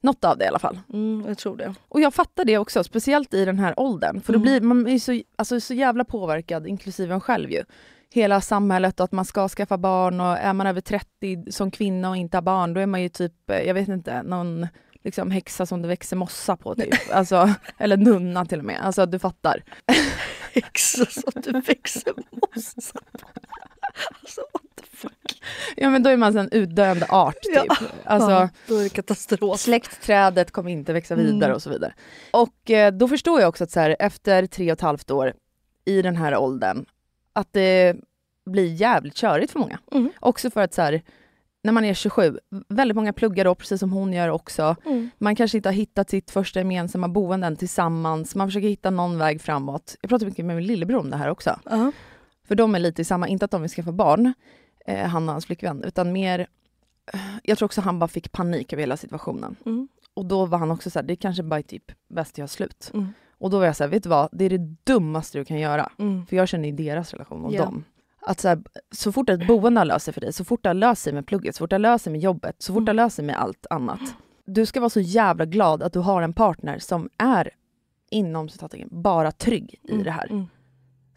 Något 0.00 0.24
av 0.24 0.38
det 0.38 0.44
i 0.44 0.48
alla 0.48 0.58
fall. 0.58 0.78
Mm, 0.92 1.24
jag 1.28 1.38
tror 1.38 1.56
det. 1.56 1.74
Och 1.88 2.00
jag 2.00 2.14
fattar 2.14 2.44
det 2.44 2.58
också, 2.58 2.84
speciellt 2.84 3.34
i 3.34 3.44
den 3.44 3.58
här 3.58 3.80
åldern. 3.80 4.20
För 4.20 4.32
då 4.32 4.38
Mm. 4.38 4.42
blir 4.42 4.60
man 4.60 4.86
är 4.88 4.98
så, 4.98 5.20
alltså, 5.36 5.60
så 5.60 5.74
jävla 5.74 6.04
påverkad, 6.04 6.66
inklusive 6.66 7.14
en 7.14 7.20
själv 7.20 7.50
ju. 7.50 7.62
Hela 8.10 8.40
samhället 8.40 9.00
och 9.00 9.04
att 9.04 9.12
man 9.12 9.24
ska 9.24 9.48
skaffa 9.48 9.78
barn 9.78 10.20
och 10.20 10.38
är 10.38 10.52
man 10.52 10.66
över 10.66 10.80
30 10.80 11.52
som 11.52 11.70
kvinna 11.70 12.10
och 12.10 12.16
inte 12.16 12.36
har 12.36 12.42
barn 12.42 12.74
då 12.74 12.80
är 12.80 12.86
man 12.86 13.02
ju 13.02 13.08
typ, 13.08 13.50
eh, 13.50 13.58
jag 13.58 13.74
vet 13.74 13.88
inte, 13.88 14.22
någon 14.22 14.66
liksom 15.04 15.30
häxa 15.30 15.66
som 15.66 15.82
det 15.82 15.88
växer 15.88 16.16
mossa 16.16 16.56
på 16.56 16.74
typ. 16.74 16.94
Alltså, 17.12 17.50
eller 17.78 17.96
nunna 17.96 18.44
till 18.44 18.58
och 18.58 18.64
med. 18.64 18.80
Alltså 18.82 19.06
du 19.06 19.18
fattar. 19.18 19.62
Häxa 20.54 21.06
att 21.26 21.44
du 21.44 21.60
växer 21.60 22.12
mossa 22.30 23.00
på. 23.12 23.26
Alltså 24.20 24.40
what 24.52 24.62
the 24.76 24.96
fuck. 24.96 25.42
Ja 25.76 25.90
men 25.90 26.02
då 26.02 26.10
är 26.10 26.16
man 26.16 26.38
en 26.38 26.48
utdöende 26.52 27.06
art 27.08 27.42
typ. 27.42 27.54
Ja. 27.66 27.76
Alltså, 28.04 28.30
ja, 28.30 28.48
då 28.68 28.76
är 28.76 28.82
det 28.82 28.88
katastrof. 28.88 29.60
Släktträdet 29.60 30.50
kommer 30.50 30.70
inte 30.70 30.92
växa 30.92 31.14
vidare 31.14 31.44
Mm. 31.44 31.54
och 31.54 31.62
så 31.62 31.70
vidare. 31.70 31.94
Och 32.30 32.70
eh, 32.70 32.92
då 32.92 33.08
förstår 33.08 33.40
jag 33.40 33.48
också 33.48 33.64
att 33.64 33.70
så 33.70 33.80
här, 33.80 33.96
efter 33.98 34.46
tre 34.46 34.70
och 34.72 34.76
ett 34.76 34.80
halvt 34.80 35.10
år 35.10 35.32
i 35.84 36.02
den 36.02 36.16
här 36.16 36.36
åldern, 36.36 36.86
att 37.32 37.52
det 37.52 37.96
blir 38.46 38.72
jävligt 38.74 39.14
körigt 39.16 39.52
för 39.52 39.58
många. 39.58 39.78
Mm. 39.92 40.12
Också 40.20 40.50
för 40.50 40.60
att 40.60 40.74
så 40.74 40.82
här, 40.82 41.02
när 41.64 41.72
man 41.72 41.84
är 41.84 41.94
27, 41.94 42.38
väldigt 42.68 42.94
många 42.96 43.12
pluggar 43.12 43.44
då, 43.44 43.54
precis 43.54 43.80
som 43.80 43.92
hon 43.92 44.12
gör 44.12 44.28
också. 44.28 44.76
Mm. 44.86 45.10
Man 45.18 45.36
kanske 45.36 45.58
inte 45.58 45.68
har 45.68 45.74
hittat 45.74 46.10
sitt 46.10 46.30
första 46.30 46.60
gemensamma 46.60 47.08
boende 47.08 47.46
än 47.46 47.56
tillsammans. 47.56 48.34
Man 48.34 48.48
försöker 48.48 48.68
hitta 48.68 48.90
någon 48.90 49.18
väg 49.18 49.40
framåt. 49.40 49.96
Jag 50.00 50.08
pratar 50.08 50.26
mycket 50.26 50.44
med 50.44 50.56
min 50.56 50.66
lillebror 50.66 50.98
om 51.00 51.10
det 51.10 51.16
här 51.16 51.28
också. 51.28 51.58
Ja. 51.64 51.92
För 52.48 52.54
de 52.54 52.74
är 52.74 52.78
lite 52.78 53.02
i 53.02 53.04
samma, 53.04 53.28
inte 53.28 53.44
att 53.44 53.50
de 53.50 53.62
vill 53.62 53.70
skaffa 53.70 53.92
barn, 53.92 54.32
eh, 54.86 55.06
han 55.06 55.28
och 55.28 55.32
hans 55.34 55.46
flickvän, 55.46 55.82
utan 55.84 56.12
mer... 56.12 56.46
eh, 57.12 57.20
Jag 57.42 57.58
tror 57.58 57.66
också 57.66 57.80
han 57.80 57.98
bara 57.98 58.08
fick 58.08 58.32
panik 58.32 58.72
över 58.72 58.80
hela 58.82 58.96
situationen. 58.96 59.56
Mm. 59.66 59.88
Och 60.14 60.26
då 60.26 60.46
var 60.46 60.58
han 60.58 60.70
också 60.70 60.90
så 60.90 60.98
här, 60.98 61.06
det 61.06 61.16
kanske 61.16 61.42
bara 61.42 61.58
är 61.58 61.62
typ 61.62 61.92
bäst 62.08 62.38
jag 62.38 62.42
har 62.42 62.48
slut. 62.48 62.90
Mm. 62.94 63.08
Och 63.38 63.50
då 63.50 63.58
var 63.58 63.66
jag 63.66 63.76
så 63.76 63.84
här, 63.84 63.90
vet 63.90 64.02
du 64.02 64.08
vad, 64.08 64.28
det 64.32 64.44
är 64.44 64.50
det 64.50 64.76
dummaste 64.84 65.38
du 65.38 65.44
kan 65.44 65.58
göra. 65.58 65.90
Mm. 65.98 66.26
För 66.26 66.36
jag 66.36 66.48
känner 66.48 66.68
ju 66.68 66.74
deras 66.74 67.12
relation 67.12 67.44
och 67.44 67.52
Ja. 67.52 67.62
dem. 67.64 67.84
Att 68.26 68.40
så, 68.40 68.48
här, 68.48 68.62
så 68.90 69.12
fort 69.12 69.30
ett 69.30 69.46
boende 69.46 69.80
har 69.80 69.84
löst 69.84 70.04
sig 70.04 70.14
för 70.14 70.20
dig, 70.20 70.32
så 70.32 70.44
fort 70.44 70.62
det 70.62 70.68
har 70.68 70.74
löst 70.74 71.02
sig 71.02 71.12
med 71.12 71.26
plugget, 71.26 71.56
så 71.56 71.58
fort 71.58 71.70
det 71.70 71.74
har 71.76 71.80
löst 71.80 72.04
sig 72.04 72.12
med 72.12 72.20
jobbet, 72.20 72.56
så 72.58 72.74
fort 72.74 72.86
det 72.86 72.90
har 72.90 72.94
löst 72.94 73.16
sig 73.16 73.24
med 73.24 73.40
allt 73.40 73.66
annat. 73.70 74.00
Du 74.44 74.66
ska 74.66 74.80
vara 74.80 74.90
så 74.90 75.00
jävla 75.00 75.44
glad 75.44 75.82
att 75.82 75.92
du 75.92 75.98
har 75.98 76.22
en 76.22 76.32
partner 76.32 76.78
som 76.78 77.08
är 77.18 77.50
inom 78.10 78.48
citattecken 78.48 78.88
bara 78.90 79.32
trygg 79.32 79.80
i 79.82 79.96
det 79.96 80.10
här. 80.10 80.26
Mm. 80.30 80.46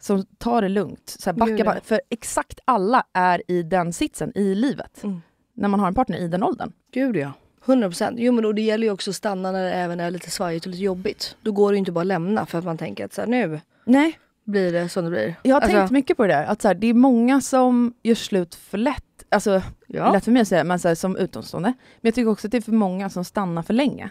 Som 0.00 0.24
tar 0.38 0.62
det 0.62 0.68
lugnt. 0.68 1.16
Så 1.18 1.30
här, 1.30 1.36
backa, 1.36 1.64
bara, 1.64 1.80
för 1.80 2.00
exakt 2.08 2.60
alla 2.64 3.06
är 3.12 3.42
i 3.48 3.62
den 3.62 3.92
sitsen 3.92 4.32
i 4.34 4.54
livet. 4.54 5.02
Mm. 5.02 5.20
När 5.54 5.68
man 5.68 5.80
har 5.80 5.88
en 5.88 5.94
partner 5.94 6.18
i 6.18 6.28
den 6.28 6.42
åldern. 6.42 6.72
Gud 6.92 7.16
ja. 7.16 7.32
100 7.64 7.88
procent. 7.88 8.16
Jo 8.18 8.32
men 8.32 8.44
och 8.44 8.54
det 8.54 8.62
gäller 8.62 8.86
ju 8.86 8.92
också 8.92 9.10
att 9.10 9.16
stanna 9.16 9.52
när 9.52 9.64
det 9.64 9.72
även 9.72 10.00
är 10.00 10.10
lite 10.10 10.30
svajigt 10.30 10.66
och 10.66 10.70
lite 10.70 10.82
jobbigt. 10.84 11.36
Då 11.42 11.52
går 11.52 11.70
det 11.70 11.74
ju 11.74 11.78
inte 11.78 11.92
bara 11.92 12.00
att 12.00 12.06
lämna 12.06 12.46
för 12.46 12.58
att 12.58 12.64
man 12.64 12.78
tänker 12.78 13.04
att 13.04 13.12
så 13.12 13.20
här, 13.20 13.28
nu 13.28 13.60
Nej, 13.84 14.18
blir 14.48 14.72
det 14.72 14.88
som 14.88 15.04
det 15.04 15.10
blir. 15.10 15.34
jag 15.42 15.54
har 15.56 15.60
Alltså, 15.60 15.76
tänkt 15.76 15.90
mycket 15.90 16.16
på 16.16 16.26
det 16.26 16.32
där. 16.32 16.44
Att 16.44 16.62
så 16.62 16.68
här, 16.68 16.74
det 16.74 16.86
är 16.86 16.94
många 16.94 17.40
som 17.40 17.94
gör 18.02 18.14
slut 18.14 18.54
för 18.54 18.78
lätt. 18.78 19.04
Alltså, 19.30 19.62
Ja. 19.86 20.12
lätt 20.12 20.24
för 20.24 20.32
mig 20.32 20.42
att 20.42 20.48
säga, 20.48 20.64
men 20.64 20.78
så 20.78 20.88
här, 20.88 20.94
som 20.94 21.16
utomstående. 21.16 21.68
Men 22.00 22.08
jag 22.08 22.14
tycker 22.14 22.30
också 22.30 22.46
att 22.46 22.50
det 22.50 22.56
är 22.56 22.62
för 22.62 22.72
många 22.72 23.10
som 23.10 23.24
stannar 23.24 23.62
för 23.62 23.74
länge. 23.74 24.10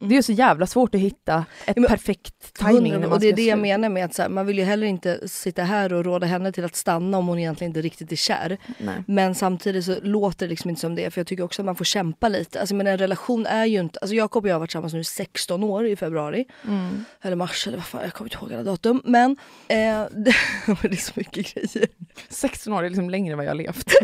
Det 0.00 0.16
är 0.16 0.22
så 0.22 0.32
jävla 0.32 0.66
svårt 0.66 0.94
att 0.94 1.00
hitta 1.00 1.44
ett 1.66 1.76
Ja, 1.76 1.80
men- 1.80 1.88
perfekt 1.88 2.52
timing 2.58 2.82
när 2.82 2.90
100, 2.90 3.08
man 3.08 3.12
och 3.12 3.20
det 3.20 3.28
är 3.28 3.32
det 3.32 3.42
jag 3.42 3.58
menar 3.58 3.88
med 3.88 4.04
att 4.04 4.18
här, 4.18 4.28
man 4.28 4.46
vill 4.46 4.58
ju 4.58 4.64
heller 4.64 4.86
inte 4.86 5.28
sitta 5.28 5.62
här 5.62 5.92
och 5.92 6.04
råda 6.04 6.26
henne 6.26 6.52
till 6.52 6.64
att 6.64 6.76
stanna 6.76 7.18
om 7.18 7.28
hon 7.28 7.38
egentligen 7.38 7.70
inte 7.70 7.80
riktigt 7.80 8.12
är 8.12 8.16
kär. 8.16 8.58
Nej. 8.78 9.02
Men 9.06 9.34
samtidigt 9.34 9.84
så 9.84 9.96
låter 10.02 10.46
det 10.46 10.50
liksom 10.50 10.70
inte 10.70 10.80
som 10.80 10.94
det 10.94 11.10
för 11.10 11.20
jag 11.20 11.26
tycker 11.26 11.42
också 11.44 11.62
att 11.62 11.66
man 11.66 11.76
får 11.76 11.84
kämpa 11.84 12.28
lite. 12.28 12.60
Alltså 12.60 12.74
men 12.74 12.86
en 12.86 12.98
relation 12.98 13.46
är 13.46 13.64
ju 13.66 13.80
inte, 13.80 13.98
alltså 13.98 14.14
Jakob 14.14 14.44
och 14.44 14.48
jag 14.50 14.54
har 14.54 14.60
varit 14.60 14.70
tillsammans 14.70 14.92
nu 14.94 15.00
i 15.00 15.04
16 15.04 15.64
år 15.64 15.86
i 15.86 15.96
februari. 15.96 16.44
Mm. 16.64 17.04
Eller 17.22 17.36
mars 17.36 17.66
eller 17.66 17.76
vad 17.76 17.86
fan, 17.86 18.00
jag 18.04 18.12
kommer 18.12 18.30
inte 18.34 18.44
ihåg 18.44 18.52
alla 18.52 18.62
datum. 18.70 19.02
Men 19.04 19.30
eh, 19.68 19.76
det, 20.10 20.34
det 20.82 20.92
är 20.92 20.96
så 20.96 21.12
mycket 21.14 21.54
grejer. 21.54 21.88
16 22.28 22.72
år 22.72 22.84
är 22.84 22.88
liksom 22.88 23.10
längre 23.10 23.32
än 23.32 23.36
vad 23.38 23.46
jag 23.46 23.50
har 23.50 23.54
levt. 23.56 23.92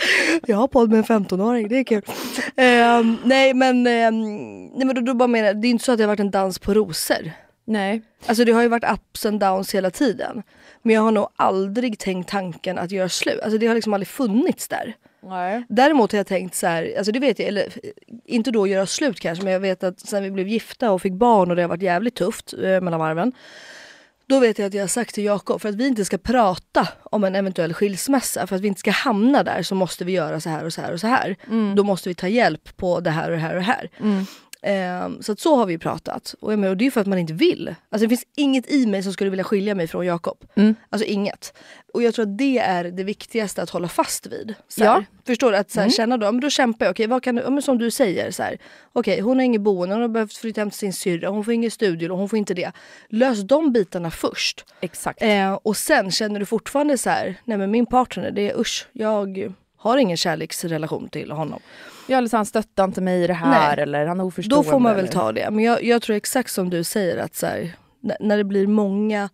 Jag 0.46 0.56
har 0.56 0.68
podd 0.68 0.90
med 0.90 0.98
en 0.98 1.04
15-åring, 1.04 1.68
det 1.68 1.78
är 1.78 1.84
kul. 1.84 2.02
Ehm, 2.56 3.16
nej 3.24 3.54
men, 3.54 3.86
ehm, 3.86 4.66
nej, 4.66 4.86
men 4.86 4.94
då, 4.94 5.00
då 5.00 5.14
bara 5.14 5.28
menar, 5.28 5.54
det 5.54 5.68
är 5.68 5.70
inte 5.70 5.84
så 5.84 5.92
att 5.92 5.98
det 5.98 6.04
har 6.04 6.08
varit 6.08 6.20
en 6.20 6.30
dans 6.30 6.58
på 6.58 6.74
rosor. 6.74 7.32
Nej. 7.64 8.02
Alltså 8.26 8.44
det 8.44 8.52
har 8.52 8.62
ju 8.62 8.68
varit 8.68 8.92
ups 8.92 9.26
and 9.26 9.40
downs 9.40 9.74
hela 9.74 9.90
tiden. 9.90 10.42
Men 10.82 10.94
jag 10.94 11.02
har 11.02 11.12
nog 11.12 11.28
aldrig 11.36 11.98
tänkt 11.98 12.30
tanken 12.30 12.78
att 12.78 12.90
göra 12.90 13.08
slut. 13.08 13.40
Alltså 13.42 13.58
det 13.58 13.66
har 13.66 13.74
liksom 13.74 13.94
aldrig 13.94 14.08
funnits 14.08 14.68
där. 14.68 14.96
Nej. 15.22 15.64
Däremot 15.68 16.12
har 16.12 16.16
jag 16.16 16.26
tänkt 16.26 16.54
så 16.54 16.66
här, 16.66 16.94
alltså 16.98 17.12
det 17.12 17.18
vet 17.18 17.38
jag, 17.38 17.48
eller 17.48 17.72
inte 18.24 18.50
då 18.50 18.66
göra 18.66 18.86
slut 18.86 19.20
kanske, 19.20 19.44
men 19.44 19.52
jag 19.52 19.60
vet 19.60 19.84
att 19.84 20.00
sen 20.00 20.22
vi 20.22 20.30
blev 20.30 20.48
gifta 20.48 20.90
och 20.90 21.02
fick 21.02 21.12
barn 21.12 21.50
och 21.50 21.56
det 21.56 21.62
har 21.62 21.68
varit 21.68 21.82
jävligt 21.82 22.14
tufft 22.14 22.52
eh, 22.52 22.80
mellan 22.80 23.00
varven. 23.00 23.32
Då 24.28 24.40
vet 24.40 24.58
jag 24.58 24.66
att 24.66 24.74
jag 24.74 24.82
har 24.82 24.88
sagt 24.88 25.14
till 25.14 25.24
Jakob, 25.24 25.60
för 25.60 25.68
att 25.68 25.74
vi 25.74 25.86
inte 25.86 26.04
ska 26.04 26.18
prata 26.18 26.88
om 27.04 27.24
en 27.24 27.34
eventuell 27.34 27.74
skilsmässa, 27.74 28.46
för 28.46 28.56
att 28.56 28.62
vi 28.62 28.68
inte 28.68 28.80
ska 28.80 28.90
hamna 28.90 29.42
där 29.42 29.62
så 29.62 29.74
måste 29.74 30.04
vi 30.04 30.12
göra 30.12 30.40
så 30.40 30.50
här 30.50 30.64
och 30.64 30.72
så 30.72 30.80
här 30.80 30.92
och 30.92 31.00
så 31.00 31.06
här. 31.06 31.36
Då 31.76 31.84
måste 31.84 32.08
vi 32.08 32.14
ta 32.14 32.28
hjälp 32.28 32.76
på 32.76 33.00
det 33.00 33.10
här 33.10 33.30
och 33.30 33.36
det 33.36 33.42
här 33.42 33.50
och 33.54 33.60
det 33.60 33.66
här. 33.66 33.90
Ehm, 34.68 35.22
så 35.22 35.32
att 35.32 35.40
så 35.40 35.56
har 35.56 35.66
vi 35.66 35.78
pratat. 35.78 36.34
Och, 36.40 36.52
jag 36.52 36.58
menar, 36.58 36.70
och 36.70 36.76
det 36.76 36.86
är 36.86 36.90
för 36.90 37.00
att 37.00 37.06
man 37.06 37.18
inte 37.18 37.32
vill. 37.32 37.74
Alltså 37.90 38.04
det 38.04 38.08
finns 38.08 38.26
inget 38.36 38.70
i 38.70 38.86
mig 38.86 39.02
som 39.02 39.12
skulle 39.12 39.30
vilja 39.30 39.44
skilja 39.44 39.74
mig 39.74 39.86
från 39.86 40.06
Jakob. 40.06 40.44
Mm. 40.54 40.74
Alltså 40.90 41.06
inget. 41.08 41.52
Och 41.94 42.02
jag 42.02 42.14
tror 42.14 42.22
att 42.22 42.38
det 42.38 42.58
är 42.58 42.84
det 42.84 43.04
viktigaste 43.04 43.62
att 43.62 43.70
hålla 43.70 43.88
fast 43.88 44.26
vid. 44.26 44.54
Så. 44.68 44.84
Ja. 44.84 45.04
Förstår 45.26 45.50
du? 45.52 45.56
Att 45.56 45.70
så 45.70 45.80
här, 45.80 45.86
Mm. 45.86 45.92
känna 45.92 46.16
då, 46.16 46.32
men 46.32 46.40
då 46.40 46.50
kämpar 46.50 46.86
jag. 46.86 46.90
Okej, 46.90 47.06
vad 47.06 47.22
kan 47.22 47.34
du, 47.34 47.50
men 47.50 47.62
som 47.62 47.78
du 47.78 47.90
säger. 47.90 48.30
Så 48.30 48.42
här, 48.42 48.58
Okej, 48.92 49.20
hon 49.20 49.36
har 49.36 49.44
inget 49.44 49.60
boende, 49.60 49.94
hon 49.94 50.02
har 50.02 50.08
behövt 50.08 50.32
flytta 50.36 50.60
hem 50.60 50.70
till 50.70 50.78
sin 50.78 50.92
syrra, 50.92 51.28
hon 51.28 51.44
får 51.44 51.54
ingen 51.54 51.70
studielån, 51.70 52.18
hon 52.18 52.28
får 52.28 52.38
inte 52.38 52.54
det. 52.54 52.72
Lös 53.08 53.40
de 53.42 53.72
bitarna 53.72 54.10
först. 54.10 54.64
Exakt. 54.80 55.22
Eh, 55.22 55.52
och 55.54 55.76
sen 55.76 56.10
känner 56.10 56.40
du 56.40 56.46
fortfarande 56.46 56.98
så 56.98 57.10
här, 57.10 57.34
nej 57.44 57.58
men 57.58 57.70
min 57.70 57.86
partner, 57.86 58.30
det 58.30 58.50
är 58.50 58.60
usch, 58.60 58.88
jag 58.92 59.52
har 59.78 59.96
ingen 59.98 60.16
kärleksrelation 60.16 61.08
till 61.08 61.30
honom. 61.30 61.60
Ja, 62.06 62.18
eller 62.18 62.28
så 62.28 62.36
han 62.36 62.46
stöttar 62.46 62.84
inte 62.84 63.00
mig 63.00 63.22
i 63.22 63.26
det 63.26 63.34
här 63.34 63.76
Nej. 63.76 63.82
eller 63.82 64.06
han 64.06 64.20
är 64.20 64.24
oförstående. 64.24 64.66
Då 64.68 64.70
får 64.72 64.78
man 64.80 64.94
väl 64.94 65.04
eller- 65.04 65.12
ta 65.12 65.32
det. 65.32 65.50
Men 65.50 65.64
jag, 65.64 65.84
jag 65.84 66.02
tror 66.02 66.16
exakt 66.16 66.52
som 66.52 66.70
du 66.70 66.84
säger 66.84 67.16
att 67.18 67.34
så 67.34 67.46
här, 67.46 67.72
när, 68.20 68.36
det 68.36 68.44
blir 68.44 68.66
många 68.66 69.28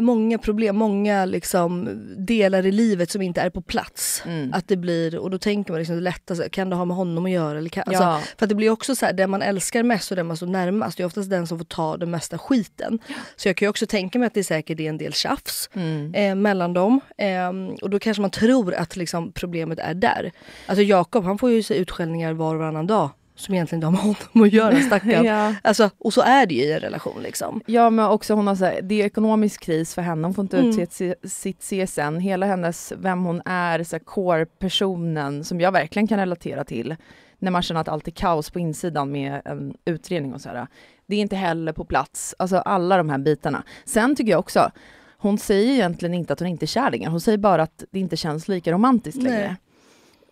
Många 0.00 0.38
problem, 0.38 0.76
många 0.76 1.24
liksom 1.24 1.88
delar 2.26 2.66
i 2.66 2.72
livet 2.72 3.10
som 3.10 3.22
inte 3.22 3.40
är 3.40 3.50
på 3.50 3.62
plats. 3.62 4.22
Mm. 4.26 4.52
Att 4.52 4.68
det 4.68 4.76
blir, 4.76 5.18
och 5.18 5.30
då 5.30 5.38
tänker 5.38 5.72
man 5.72 5.78
liksom 5.78 5.96
det 5.96 6.02
lättaste, 6.02 6.48
kan 6.48 6.70
det 6.70 6.76
ha 6.76 6.84
med 6.84 6.96
honom 6.96 7.24
att 7.24 7.30
göra? 7.30 7.58
Eller 7.58 7.68
kan, 7.68 7.84
alltså, 7.86 8.02
Ja. 8.02 8.20
För 8.38 8.44
att 8.46 8.48
det 8.48 8.54
blir 8.54 8.70
också 8.70 8.94
så 8.96 9.06
här, 9.06 9.12
den 9.12 9.30
man 9.30 9.42
älskar 9.42 9.82
mest 9.82 10.10
och 10.10 10.16
den 10.16 10.26
man 10.26 10.36
står 10.36 10.46
närmast, 10.46 10.96
det 10.96 11.02
är 11.02 11.06
oftast 11.06 11.30
den 11.30 11.46
som 11.46 11.58
får 11.58 11.64
ta 11.64 11.96
den 11.96 12.10
mesta 12.10 12.38
skiten. 12.38 12.98
Så 13.36 13.48
jag 13.48 13.56
kan 13.56 13.66
ju 13.66 13.70
också 13.70 13.86
tänka 13.86 14.18
mig 14.18 14.26
att 14.26 14.34
det 14.34 14.44
säkert 14.44 14.80
är 14.80 14.88
en 14.88 14.98
del 14.98 15.12
tjafs 15.12 15.70
Mm. 15.74 16.14
eh, 16.14 16.34
mellan 16.34 16.72
dem. 16.72 17.00
Ehm, 17.18 17.68
och 17.82 17.90
då 17.90 17.98
kanske 17.98 18.20
man 18.20 18.30
tror 18.30 18.74
att 18.74 18.96
liksom, 18.96 19.32
problemet 19.32 19.78
är 19.78 19.94
där. 19.94 20.32
Alltså 20.66 20.82
Jakob 20.82 21.24
han 21.24 21.38
får 21.38 21.50
ju 21.50 21.62
se 21.62 21.74
utskällningar 21.74 22.32
var 22.32 22.54
och 22.54 22.60
varannan 22.60 22.86
dag 22.86 23.10
som 23.34 23.54
egentligen 23.54 23.82
har 23.84 23.90
med 23.90 24.00
honom 24.00 24.46
att 24.46 24.52
göra 24.52 24.80
stackarn. 24.80 25.24
Ja. 25.26 25.54
alltså, 25.62 25.90
och 25.98 26.12
så 26.14 26.20
är 26.22 26.46
det 26.46 26.54
ju 26.54 26.62
i 26.62 26.72
en 26.72 26.80
relation 26.80 27.22
liksom. 27.22 27.60
Ja 27.66 27.90
men 27.90 28.04
också 28.06 28.34
hon 28.34 28.46
har 28.46 28.54
så 28.54 28.64
här, 28.64 28.82
det 28.82 29.02
är 29.02 29.06
ekonomisk 29.06 29.60
kris 29.62 29.94
för 29.94 30.02
henne, 30.02 30.26
hon 30.26 30.34
får 30.34 30.42
inte 30.42 30.58
Mm. 30.58 30.80
ut 30.80 30.92
sitt, 30.92 31.14
sitt 31.32 31.60
CSN. 31.60 32.18
Hela 32.18 32.46
hennes, 32.46 32.92
vem 32.96 33.24
hon 33.24 33.42
är, 33.44 33.84
så 33.84 33.96
här, 33.96 34.00
core-personen 34.04 35.44
som 35.44 35.60
jag 35.60 35.72
verkligen 35.72 36.08
kan 36.08 36.18
relatera 36.18 36.64
till. 36.64 36.96
När 37.38 37.50
man 37.50 37.62
känner 37.62 37.80
att 37.80 37.88
allt 37.88 38.06
är 38.08 38.12
kaos 38.12 38.50
på 38.50 38.58
insidan 38.58 39.12
med 39.12 39.42
en 39.44 39.74
utredning 39.84 40.34
och 40.34 40.40
så 40.40 40.48
här. 40.48 40.66
Det 41.06 41.16
är 41.16 41.20
inte 41.20 41.36
heller 41.36 41.72
på 41.72 41.84
plats, 41.84 42.34
alltså 42.38 42.56
alla 42.56 42.96
de 42.96 43.08
här 43.10 43.18
bitarna. 43.18 43.62
Sen 43.84 44.16
tycker 44.16 44.30
jag 44.30 44.40
också, 44.40 44.70
hon 45.18 45.38
säger 45.38 45.72
egentligen 45.72 46.14
inte 46.14 46.32
att 46.32 46.38
hon 46.40 46.48
inte 46.48 46.64
är 46.64 46.66
kär 46.66 46.90
längre, 46.90 47.10
hon 47.10 47.20
säger 47.20 47.38
bara 47.38 47.62
att 47.62 47.84
det 47.90 47.98
inte 47.98 48.16
känns 48.16 48.48
lika 48.48 48.72
romantiskt 48.72 49.22
Nej. 49.22 49.32
längre. 49.32 49.56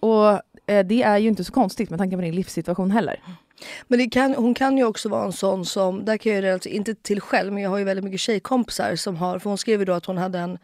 Och 0.01 0.29
eh, 0.31 0.39
det 0.67 1.03
är 1.03 1.19
ju 1.19 1.29
inte 1.29 1.45
så 1.45 1.53
konstigt 1.53 1.91
med 1.91 1.99
tanke 1.99 2.17
på 2.17 2.23
din 2.23 2.35
livssituation 2.35 2.91
heller. 2.91 3.21
Men 3.89 4.11
kan, 4.11 4.35
hon 4.35 4.55
kan 4.55 4.79
ju 4.79 4.85
också 4.85 5.09
vara 5.09 5.25
en 5.25 5.33
sån 5.33 5.65
som, 5.65 6.05
där 6.05 6.17
kan 6.17 6.33
jag 6.33 6.43
ju 6.43 6.47
relatera, 6.47 6.75
inte 6.75 6.95
till 6.95 7.21
själv 7.21 7.53
men 7.53 7.63
jag 7.63 7.71
har 7.71 7.79
ju 7.79 7.85
väldigt 7.85 8.05
mycket 8.05 8.21
tjejkompisar 8.21 8.97
som 8.97 9.17
har, 9.17 9.39
för 9.39 9.51
hon 9.51 9.59
skrev 9.59 9.81
ju 9.81 9.85
då 9.85 9.93
att 9.93 10.07
hon 10.07 10.19
hade 10.19 10.39
en 10.39 10.59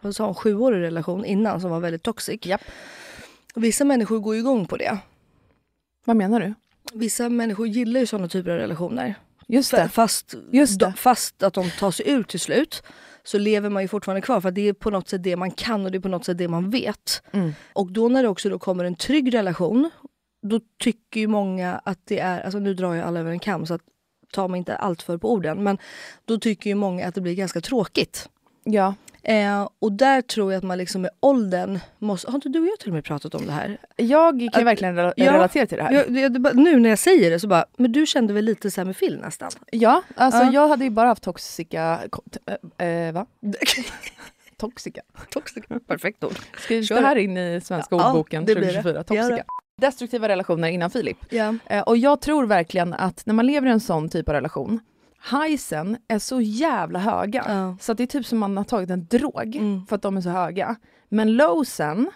vad 0.00 0.16
sa 0.16 0.24
hon, 0.26 0.34
sjuårig 0.34 0.82
relation 0.82 1.24
innan 1.24 1.60
som 1.60 1.70
var 1.70 1.80
väldigt 1.80 2.02
toxic. 2.02 2.40
Och 3.54 3.64
Vissa 3.64 3.84
människor 3.84 4.18
går 4.18 4.34
ju 4.34 4.40
igång 4.40 4.66
på 4.66 4.76
det. 4.76 4.98
Vad 6.04 6.16
menar 6.16 6.40
du? 6.40 6.54
Vissa 6.92 7.28
människor 7.28 7.66
gillar 7.66 8.00
ju 8.00 8.06
såna 8.06 8.28
typer 8.28 8.50
av 8.50 8.56
relationer. 8.56 9.14
Just 9.48 9.70
det. 9.70 9.88
Fast, 9.88 10.34
Just 10.50 10.78
det. 10.78 10.84
de- 10.86 10.92
fast 10.92 11.42
att 11.42 11.54
de 11.54 11.70
tar 11.70 11.90
sig 11.90 12.08
ut 12.10 12.28
till 12.28 12.40
slut 12.40 12.82
så 13.24 13.38
lever 13.38 13.70
man 13.70 13.82
ju 13.82 13.88
fortfarande 13.88 14.20
kvar 14.20 14.40
för 14.40 14.48
att 14.48 14.54
det 14.54 14.68
är 14.68 14.72
på 14.72 14.90
något 14.90 15.08
sätt 15.08 15.22
det 15.22 15.36
man 15.36 15.50
kan 15.50 15.84
och 15.84 15.92
det 15.92 15.98
är 15.98 16.00
på 16.00 16.08
något 16.08 16.24
sätt 16.24 16.38
det 16.38 16.48
man 16.48 16.70
vet. 16.70 17.22
Mm. 17.32 17.52
Och 17.72 17.92
då 17.92 18.08
när 18.08 18.22
det 18.22 18.28
också 18.28 18.48
då 18.48 18.58
kommer 18.58 18.84
en 18.84 18.94
trygg 18.94 19.34
relation 19.34 19.90
då 20.42 20.60
tycker 20.78 21.20
ju 21.20 21.26
många 21.26 21.74
att 21.84 21.98
det 22.04 22.18
är, 22.18 22.40
alltså 22.40 22.58
nu 22.58 22.74
drar 22.74 22.94
jag 22.94 23.06
alla 23.06 23.20
över 23.20 23.30
en 23.30 23.38
kam 23.38 23.66
så 23.66 23.74
att 23.74 23.82
ta 24.32 24.48
mig 24.48 24.58
inte 24.58 24.76
allt 24.76 25.02
för 25.02 25.18
på 25.18 25.32
orden 25.32 25.62
men 25.62 25.78
då 26.24 26.38
tycker 26.38 26.70
ju 26.70 26.74
många 26.74 27.06
att 27.06 27.14
det 27.14 27.20
blir 27.20 27.34
ganska 27.34 27.60
tråkigt. 27.60 28.28
Ja. 28.64 28.94
Eh, 29.24 29.68
och 29.78 29.92
där 29.92 30.22
tror 30.22 30.52
jag 30.52 30.58
att 30.58 30.64
man 30.64 30.78
liksom 30.78 31.02
med 31.02 31.10
åldern 31.20 31.78
måste, 31.98 32.30
har 32.30 32.34
inte 32.34 32.48
du 32.48 32.60
och 32.60 32.66
jag 32.66 32.78
till 32.78 32.88
och 32.88 32.94
med 32.94 33.04
pratat 33.04 33.34
om 33.34 33.46
det 33.46 33.52
här? 33.52 33.78
Jag 33.96 34.40
kan 34.52 34.60
Att- 34.62 34.66
verkligen 34.66 34.96
rela- 34.96 35.12
Ja, 35.16 35.32
relatera 35.34 35.66
till 35.66 35.78
det 35.78 35.84
här. 35.84 36.18
Jag, 36.20 36.32
bara- 36.42 36.52
nu 36.52 36.80
när 36.80 36.88
jag 36.88 36.98
säger 36.98 37.30
det 37.30 37.40
så 37.40 37.48
bara, 37.48 37.64
men 37.76 37.92
du 37.92 38.06
kände 38.06 38.32
väl 38.32 38.44
lite 38.44 38.70
så 38.70 38.80
här 38.80 38.86
med 38.86 38.96
Phil 38.98 39.18
nästan? 39.20 39.50
Ja, 39.72 40.02
alltså 40.14 40.42
Ja. 40.42 40.52
jag 40.52 40.68
hade 40.68 40.84
ju 40.84 40.90
bara 40.90 41.08
haft 41.08 41.22
toxica... 41.22 41.98
ko- 42.10 42.22
t- 42.30 42.38
äh, 42.78 42.86
äh, 42.88 43.12
va? 43.12 43.26
toxica. 44.56 45.00
Toxic, 45.30 45.64
perfekt 45.86 46.24
ord. 46.24 46.34
Skrivs 46.58 46.88
det 46.88 47.00
här 47.00 47.16
in 47.16 47.36
i 47.36 47.60
Svenska 47.64 47.96
Ja, 47.96 48.08
ordboken 48.08 48.44
det. 48.44 48.54
2024? 48.54 48.92
Gör 48.94 49.02
Toxica. 49.02 49.44
Destruktiva 49.80 50.28
relationer 50.28 50.68
innan 50.68 50.90
Filip. 50.90 51.16
Ja. 51.30 51.54
Eh, 51.66 51.82
och 51.82 51.96
jag 51.96 52.20
tror 52.20 52.46
verkligen 52.46 52.94
att 52.94 53.26
när 53.26 53.34
man 53.34 53.46
lever 53.46 53.66
i 53.66 53.70
en 53.70 53.80
sån 53.80 54.08
typ 54.08 54.28
av 54.28 54.34
relation, 54.34 54.80
highsen 55.30 55.96
är 56.08 56.18
så 56.18 56.40
jävla 56.40 56.98
höga. 56.98 57.44
Ja. 57.48 57.76
Så 57.80 57.92
att 57.92 57.98
det 57.98 58.04
är 58.04 58.06
typ 58.06 58.26
som 58.26 58.38
man 58.38 58.56
har 58.56 58.64
tagit 58.64 58.90
en 58.90 59.06
drog 59.06 59.56
Mm. 59.56 59.86
för 59.86 59.96
att 59.96 60.02
de 60.02 60.16
är 60.16 60.20
så 60.20 60.30
höga. 60.30 60.76
Men 61.08 61.32
lowsen 61.36 62.10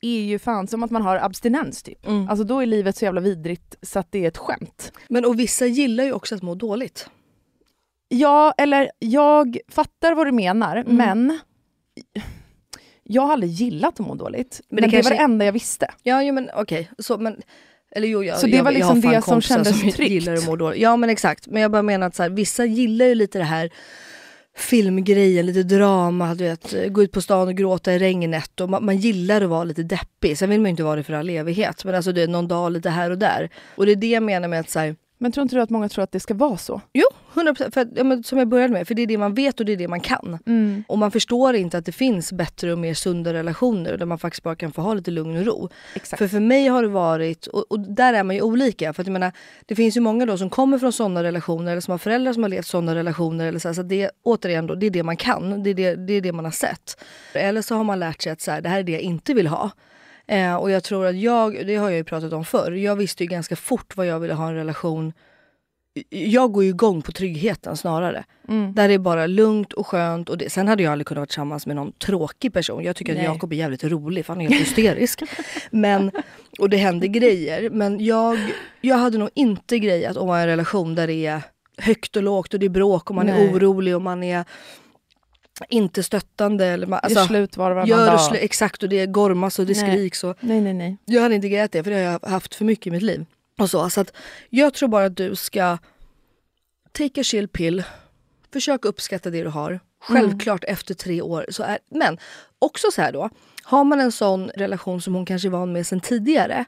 är 0.00 0.20
ju 0.20 0.38
fan 0.38 0.66
som 0.66 0.82
att 0.82 0.90
man 0.90 1.02
har 1.02 1.16
abstinens 1.16 1.82
typ. 1.82 2.06
Mm. 2.06 2.28
Alltså 2.28 2.44
då 2.44 2.60
är 2.62 2.66
livet 2.66 2.96
så 2.96 3.04
jävla 3.04 3.20
vidrigt 3.20 3.76
så 3.82 3.98
att 3.98 4.12
det 4.12 4.24
är 4.24 4.28
ett 4.28 4.36
skämt. 4.38 4.92
Men 5.08 5.24
och 5.24 5.38
vissa 5.40 5.66
gillar 5.66 6.04
ju 6.04 6.12
också 6.12 6.34
att 6.34 6.42
må 6.42 6.54
dåligt. 6.54 7.10
Ja, 8.08 8.54
eller 8.58 8.90
jag 8.98 9.58
fattar 9.68 10.14
vad 10.14 10.26
du 10.26 10.32
menar, 10.32 10.76
Mm. 10.76 10.96
men 10.96 11.38
jag 13.02 13.22
har 13.22 13.32
aldrig 13.32 13.50
gillat 13.52 14.00
att 14.00 14.06
må 14.06 14.14
dåligt. 14.14 14.60
Men 14.68 14.74
Men, 14.80 14.82
det 14.82 14.88
det, 14.90 14.96
var 14.96 15.02
kanske- 15.02 15.14
det 15.14 15.22
enda 15.24 15.44
jag 15.44 15.52
visste. 15.52 15.86
Ja, 16.02 16.22
ja 16.22 16.32
men 16.32 16.50
okej. 16.54 16.90
Så, 16.98 17.18
men, 17.18 17.40
eller 17.96 18.08
jo, 18.08 18.24
jag, 18.24 18.38
Så 18.38 18.46
det 18.46 18.56
jag, 18.56 18.64
var 18.64 18.72
liksom 18.72 19.00
det 19.00 19.22
som 19.24 19.40
kändes 19.40 19.80
som 19.80 19.90
tryggt. 19.92 20.10
gillar 20.12 20.34
att 20.34 20.46
må 20.46 20.56
dåligt. 20.56 20.80
Ja 20.80 20.96
men 20.96 21.10
exakt. 21.10 21.46
Men 21.46 21.62
jag 21.62 21.70
bara 21.70 21.82
menar 21.82 22.06
att 22.06 22.14
så 22.14 22.22
här, 22.22 22.30
vissa 22.30 22.64
gillar 22.64 23.06
ju 23.06 23.14
lite 23.14 23.38
det 23.38 23.44
här 23.44 23.70
filmgrejen, 24.58 25.46
lite 25.46 25.62
drama, 25.62 26.34
du 26.34 26.44
vet, 26.44 26.74
gå 26.88 27.02
ut 27.02 27.12
på 27.12 27.20
stan 27.20 27.48
och 27.48 27.54
gråta 27.54 27.92
i 27.92 27.98
regnet. 27.98 28.60
Och 28.60 28.70
man, 28.70 28.84
man 28.84 28.96
gillar 28.96 29.40
att 29.42 29.48
vara 29.48 29.64
lite 29.64 29.82
deppig. 29.82 30.38
Sen 30.38 30.50
vill 30.50 30.60
man 30.60 30.66
ju 30.66 30.70
inte 30.70 30.82
vara 30.82 30.96
det 30.96 31.02
för 31.02 31.12
all 31.12 31.30
evighet. 31.30 31.84
Men 31.84 31.94
alltså 31.94 32.12
det 32.12 32.22
är 32.22 32.28
någon 32.28 32.48
dag 32.48 32.72
lite 32.72 32.90
här 32.90 33.10
och 33.10 33.18
där. 33.18 33.50
Och 33.74 33.86
det 33.86 33.92
är 33.92 33.96
det 33.96 34.06
jag 34.10 34.22
menar 34.22 34.48
med 34.48 34.60
att 34.60 34.70
så 34.70 34.78
här, 34.78 34.96
Men 35.18 35.32
tror 35.32 35.42
inte 35.42 35.56
du 35.56 35.60
att 35.62 35.70
många 35.70 35.88
tror 35.88 36.04
att 36.04 36.12
det 36.12 36.20
ska 36.20 36.34
vara 36.34 36.56
så? 36.56 36.80
Jo, 36.92 37.06
100%. 37.34 37.70
För 37.74 37.80
att, 37.80 37.88
ja, 37.94 38.04
men, 38.04 38.22
som 38.22 38.38
jag 38.38 38.48
började 38.48 38.72
med, 38.72 38.88
för 38.88 38.94
det 38.94 39.02
är 39.02 39.06
det 39.06 39.18
man 39.18 39.34
vet 39.34 39.60
och 39.60 39.66
det 39.66 39.72
är 39.72 39.76
det 39.76 39.88
man 39.88 40.00
kan. 40.00 40.38
Och 40.88 40.98
man 40.98 41.10
förstår 41.10 41.54
inte 41.54 41.78
att 41.78 41.84
det 41.86 41.92
finns 41.92 42.32
bättre 42.32 42.72
och 42.72 42.78
mer 42.78 42.94
sunda 42.94 43.32
relationer 43.32 43.96
där 43.96 44.06
man 44.06 44.18
faktiskt 44.18 44.42
bara 44.42 44.56
kan 44.56 44.72
få 44.72 44.82
ha 44.82 44.94
lite 44.94 45.10
lugn 45.10 45.36
och 45.36 45.46
ro. 45.46 45.68
Exakt. 45.94 46.18
För 46.18 46.28
för 46.28 46.40
mig 46.40 46.66
har 46.68 46.82
det 46.82 46.88
varit, 46.88 47.46
och, 47.46 47.72
och 47.72 47.80
där 47.80 48.14
är 48.14 48.22
man 48.22 48.36
ju 48.36 48.42
olika. 48.42 48.92
För 48.92 49.02
att 49.02 49.06
jag 49.06 49.12
menar, 49.12 49.32
det 49.66 49.74
finns 49.74 49.96
ju 49.96 50.00
många 50.00 50.26
då 50.26 50.38
som 50.38 50.50
kommer 50.50 50.78
från 50.78 50.92
sådana 50.92 51.22
relationer 51.22 51.72
eller 51.72 51.80
som 51.80 51.92
har 51.92 51.98
föräldrar 51.98 52.32
som 52.32 52.42
har 52.42 52.50
levt 52.50 52.66
sådana 52.66 52.94
relationer. 52.94 53.46
Eller 53.46 53.58
så, 53.58 53.68
här, 53.68 53.74
så 53.74 53.82
det, 53.82 54.10
återigen 54.22 54.66
då, 54.66 54.74
det 54.74 54.86
är 54.86 54.90
det 54.90 55.02
man 55.02 55.16
kan, 55.16 55.62
det 55.62 55.70
är 55.70 55.74
det, 55.74 55.94
det 55.94 56.12
är 56.12 56.20
det 56.20 56.32
man 56.32 56.44
har 56.44 56.52
sett. 56.52 57.04
Eller 57.32 57.62
så 57.62 57.74
har 57.74 57.84
man 57.84 57.98
lärt 57.98 58.22
sig 58.22 58.32
att 58.32 58.40
så 58.40 58.50
här, 58.50 58.60
det 58.60 58.68
här 58.68 58.78
är 58.78 58.82
det 58.82 58.92
jag 58.92 59.00
inte 59.00 59.34
vill 59.34 59.46
ha. 59.46 59.70
Eh, 60.28 60.54
och 60.54 60.70
jag 60.70 60.84
tror 60.84 61.06
att 61.06 61.16
jag, 61.16 61.66
det 61.66 61.76
har 61.76 61.90
jag 61.90 61.96
ju 61.96 62.04
pratat 62.04 62.32
om 62.32 62.44
förr, 62.44 62.72
jag 62.72 62.96
visste 62.96 63.24
ju 63.24 63.28
ganska 63.28 63.56
fort 63.56 63.96
vad 63.96 64.06
jag 64.06 64.20
ville 64.20 64.34
ha 64.34 64.48
en 64.48 64.54
relation 64.54 65.12
jag 66.10 66.52
går 66.52 66.64
ju 66.64 66.70
igång 66.70 67.02
på 67.02 67.12
tryggheten 67.12 67.76
snarare. 67.76 68.24
Mm. 68.48 68.74
Där 68.74 68.88
det 68.88 68.94
är 68.94 68.98
bara 68.98 69.26
lugnt 69.26 69.72
och 69.72 69.86
skönt. 69.86 70.28
Och 70.28 70.38
det. 70.38 70.50
Sen 70.50 70.68
hade 70.68 70.82
jag 70.82 70.92
aldrig 70.92 71.06
kunnat 71.06 71.18
vara 71.18 71.26
tillsammans 71.26 71.66
med 71.66 71.76
någon 71.76 71.92
tråkig 71.92 72.52
person. 72.52 72.84
Jag 72.84 72.96
tycker 72.96 73.14
Nej. 73.14 73.26
att 73.26 73.34
Jakob 73.34 73.52
är 73.52 73.56
jävligt 73.56 73.84
rolig 73.84 74.26
för 74.26 74.34
han 74.34 74.42
är 74.42 74.48
helt 74.48 74.60
hysterisk. 74.60 75.22
men, 75.70 76.10
och 76.58 76.70
det 76.70 76.76
händer 76.76 77.06
grejer. 77.06 77.70
Men 77.70 78.04
jag, 78.04 78.38
jag 78.80 78.96
hade 78.96 79.18
nog 79.18 79.30
inte 79.34 79.78
grejat 79.78 80.16
att 80.16 80.26
vara 80.26 80.38
i 80.38 80.42
en 80.42 80.48
relation 80.48 80.94
där 80.94 81.06
det 81.06 81.26
är 81.26 81.42
högt 81.78 82.16
och 82.16 82.22
lågt 82.22 82.54
och 82.54 82.60
det 82.60 82.66
är 82.66 82.70
bråk 82.70 83.10
och 83.10 83.16
man 83.16 83.26
Nej. 83.26 83.46
är 83.46 83.52
orolig 83.52 83.94
och 83.94 84.02
man 84.02 84.22
är 84.22 84.44
inte 85.68 86.02
stöttande. 86.02 86.66
Eller 86.66 86.86
man, 86.86 87.00
Gör 87.08 87.26
slut 87.26 87.56
var 87.56 87.70
och 87.70 87.88
gör 87.88 88.06
dag. 88.06 88.36
Exakt 88.40 88.82
och 88.82 88.88
det 88.88 89.06
gormas 89.06 89.58
och 89.58 89.66
det 89.66 89.82
Nej. 89.82 89.92
skriks. 89.92 90.24
Och, 90.24 90.36
Nej, 90.40 90.60
nej, 90.60 90.74
nej. 90.74 90.96
jag 91.04 91.22
hade 91.22 91.34
inte 91.34 91.48
grejat 91.48 91.72
det 91.72 91.84
för 91.84 91.90
det 91.90 91.96
har 91.96 92.02
jag 92.02 92.30
haft 92.30 92.54
för 92.54 92.64
mycket 92.64 92.86
i 92.86 92.90
mitt 92.90 93.02
liv. 93.02 93.26
Och 93.58 93.70
så, 93.70 93.90
så 93.90 94.00
att 94.00 94.12
jag 94.50 94.74
tror 94.74 94.88
bara 94.88 95.04
att 95.04 95.16
du 95.16 95.36
ska 95.36 95.78
take 96.92 97.20
a 97.20 97.24
chill 97.24 97.48
pill. 97.48 97.84
Försök 98.52 98.84
uppskatta 98.84 99.30
det 99.30 99.42
du 99.42 99.48
har. 99.48 99.80
Självklart 100.00 100.64
efter 100.64 100.94
tre 100.94 101.22
år. 101.22 101.46
Så 101.48 101.62
är, 101.62 101.78
men 101.90 102.18
också 102.58 102.86
så 102.92 103.02
här 103.02 103.12
då. 103.12 103.30
Har 103.62 103.84
man 103.84 104.00
en 104.00 104.12
sån 104.12 104.48
relation 104.48 105.00
som 105.00 105.14
hon 105.14 105.26
kanske 105.26 105.48
är 105.48 105.50
van 105.50 105.72
med 105.72 105.86
sen 105.86 106.00
tidigare. 106.00 106.64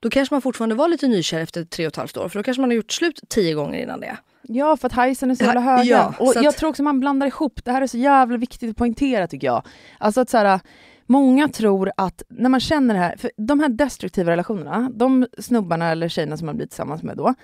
Då 0.00 0.10
kanske 0.10 0.34
man 0.34 0.42
fortfarande 0.42 0.74
var 0.74 0.88
lite 0.88 1.08
nykär 1.08 1.40
efter 1.40 1.64
tre 1.64 1.86
och 1.86 1.90
ett 1.92 1.96
halvt 1.96 2.16
år. 2.16 2.28
För 2.28 2.38
då 2.38 2.42
kanske 2.42 2.60
man 2.60 2.70
har 2.70 2.74
gjort 2.76 2.92
slut 2.92 3.20
tio 3.28 3.54
gånger 3.54 3.82
innan 3.82 4.00
det. 4.00 4.16
Ja, 4.42 4.76
för 4.76 4.86
att 4.86 4.92
hajsen 4.92 5.30
är 5.30 5.34
så 5.34 5.44
jävla 5.44 5.60
höga. 5.60 5.84
ja, 5.84 6.14
och 6.18 6.32
jag 6.36 6.46
att- 6.46 6.56
tror 6.56 6.70
också 6.70 6.82
man 6.82 7.00
blandar 7.00 7.26
ihop, 7.26 7.64
det 7.64 7.72
här 7.72 7.82
är 7.82 7.86
så 7.86 7.98
jävla 7.98 8.36
viktigt 8.36 8.70
att 8.70 8.76
poängtera 8.76 9.26
tycker 9.26 9.46
jag. 9.46 9.62
Alltså 9.98 10.20
att 10.20 10.30
så 10.30 10.38
här, 10.38 10.60
många 11.06 11.48
tror 11.48 11.90
att 11.96 12.22
när 12.28 12.48
man 12.48 12.60
känner 12.60 12.94
det 12.94 13.00
här, 13.00 13.16
för 13.16 13.30
de 13.36 13.60
här 13.60 13.68
destruktiva 13.68 14.30
relationerna, 14.32 14.90
de 14.94 15.26
snubbarna 15.38 15.88
eller 15.90 16.08
tjejerna 16.08 16.36
som 16.36 16.46
man 16.46 16.56
blir 16.56 16.66
tillsammans 16.66 17.02
med 17.02 17.16
då, 17.16 17.34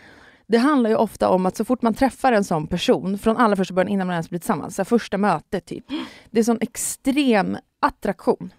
det 0.47 0.59
handlar 0.59 0.91
ju 0.91 0.97
ofta 0.97 1.29
om 1.29 1.47
att 1.47 1.57
så 1.57 1.65
fort 1.65 1.83
man 1.83 1.95
träffar 1.95 2.33
en 2.33 2.45
sån 2.45 2.67
person, 2.67 3.19
från 3.19 3.37
allra 3.37 3.57
första 3.57 3.75
början 3.75 3.89
innan 3.89 4.07
man 4.07 4.15
ens 4.15 4.31
blir 4.31 4.39
tillsammans, 4.39 4.75
så 4.77 4.81
här, 4.83 4.85
första 4.85 5.19
mötet 5.19 5.67
typ, 5.67 5.85
det 6.31 6.41
är 6.41 6.45
sån 6.45 6.59
extrem 6.61 7.57
attraktion. 7.81 8.53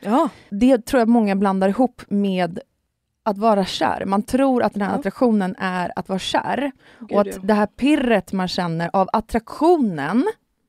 Ja. 0.00 0.28
Det 0.50 0.86
tror 0.86 0.98
jag 1.00 1.08
många 1.08 1.36
blandar 1.36 1.68
ihop 1.68 2.02
med 2.08 2.60
att 3.26 3.38
vara 3.38 3.64
kär. 3.64 4.04
Man 4.04 4.22
tror 4.22 4.62
att 4.62 4.72
den 4.72 4.82
här 4.82 4.94
attraktionen 4.98 5.54
är 5.58 5.92
att 5.96 6.08
vara 6.08 6.18
kär. 6.18 6.72
och 7.10 7.20
att 7.20 7.26
ja. 7.26 7.38
det 7.42 7.54
här 7.54 7.66
pirret 7.66 8.32
man 8.32 8.48
känner 8.48 8.90
av 8.92 9.08
attraktionen 9.12 10.24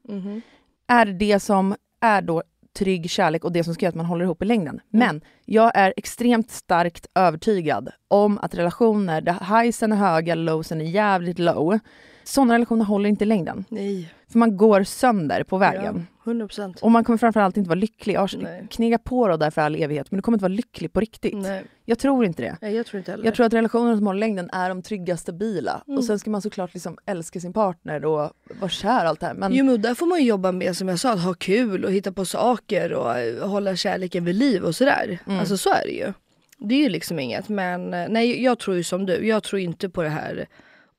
Mhm. 0.10 0.42
är 0.88 1.06
det 1.06 1.40
som 1.40 1.76
är 2.02 2.22
då 2.22 2.44
trygg 2.78 3.10
kärlek 3.10 3.44
och 3.46 3.52
det 3.52 3.64
som 3.64 3.74
ska 3.74 3.86
göra 3.86 3.90
att 3.90 3.96
man 3.96 4.06
håller 4.06 4.26
ihop 4.26 4.42
i 4.42 4.46
längden. 4.46 4.80
Men 4.90 5.22
jag 5.46 5.72
är 5.76 5.94
extremt 5.98 6.52
starkt 6.52 7.08
övertygad 7.16 7.90
om 8.08 8.40
att 8.42 8.56
relationer 8.56 9.22
där 9.22 9.62
highsen 9.62 9.92
är 9.92 9.96
höga, 9.96 10.36
lowsen 10.36 10.82
är 10.82 10.86
jävligt 10.86 11.40
low, 11.40 11.80
sådana 12.28 12.54
relationer 12.54 12.86
håller 12.86 13.10
inte 13.10 13.24
i 13.24 13.28
längden. 13.28 13.66
Nej. 13.70 14.14
För 14.32 14.40
man 14.40 14.58
går 14.58 14.84
sönder 14.84 15.44
på 15.44 15.58
vägen. 15.58 16.08
Ja, 16.24 16.30
100 16.32 16.48
procent. 16.48 16.80
Och 16.82 16.92
man 16.92 17.04
kommer 17.04 17.18
framförallt 17.18 17.58
inte 17.58 17.70
vara 17.70 17.80
lycklig. 17.80 18.14
Jag 18.14 18.30
knegat 18.70 19.04
på 19.04 19.28
då 19.28 19.38
där 19.38 19.52
för 19.52 19.62
all 19.62 19.76
evighet, 19.76 20.12
men 20.12 20.18
du 20.18 20.22
kommer 20.22 20.36
inte 20.36 20.44
vara 20.44 20.54
lycklig 20.54 20.94
på 20.94 21.00
riktigt. 21.00 21.34
Nej. 21.34 21.64
Jag 21.86 22.00
tror 22.00 22.26
inte 22.26 22.42
det. 22.42 22.58
Nej, 22.62 22.76
jag 22.76 22.86
tror 22.86 23.00
inte 23.00 23.12
heller 23.12 23.26
Jag 23.26 23.36
tror 23.36 23.46
att 23.46 23.54
relationer 23.54 23.96
som 23.96 24.08
håller 24.08 24.20
längden 24.20 24.50
är 24.54 24.70
de 24.70 24.82
trygga, 24.82 25.18
stabila. 25.18 25.84
Mm. 25.88 25.98
Och 25.98 26.04
sen 26.04 26.20
ska 26.20 26.30
man 26.30 26.42
såklart 26.42 26.74
liksom 26.74 26.98
älska 27.06 27.40
sin 27.40 27.54
partner 27.54 28.06
och 28.06 28.32
vara 28.60 28.70
kär 28.70 29.06
allt 29.06 29.20
det 29.20 29.26
här. 29.26 29.34
Men 29.34 29.54
Jo 29.54 29.66
men 29.66 29.82
där 29.82 29.94
får 29.96 30.06
man 30.06 30.20
ju 30.20 30.26
jobba 30.26 30.52
med 30.52 30.78
som 30.78 30.88
jag 30.88 31.00
sa, 31.00 31.14
att 31.14 31.24
ha 31.24 31.34
kul 31.34 31.86
och 31.86 31.92
hitta 31.92 32.12
på 32.12 32.26
saker 32.26 32.94
och 32.94 33.18
eh, 33.18 33.50
hålla 33.50 33.76
kärleken 33.76 34.26
vid 34.26 34.36
liv 34.36 34.64
och 34.64 34.76
sådär. 34.76 35.20
Mm. 35.28 35.40
Alltså 35.40 35.58
så 35.58 35.70
är 35.70 35.84
det 35.86 35.94
ju. 35.94 36.14
Det 36.58 36.76
är 36.76 36.80
ju 36.80 36.90
liksom 36.90 37.20
inget 37.20 37.50
men 37.50 37.94
eh, 37.94 38.06
nej 38.10 38.44
jag 38.44 38.60
tror 38.60 38.78
ju 38.78 38.84
som 38.84 39.06
du, 39.06 39.28
jag 39.28 39.44
tror 39.44 39.62
inte 39.62 39.90
på 39.90 40.02
det 40.02 40.10
här 40.10 40.48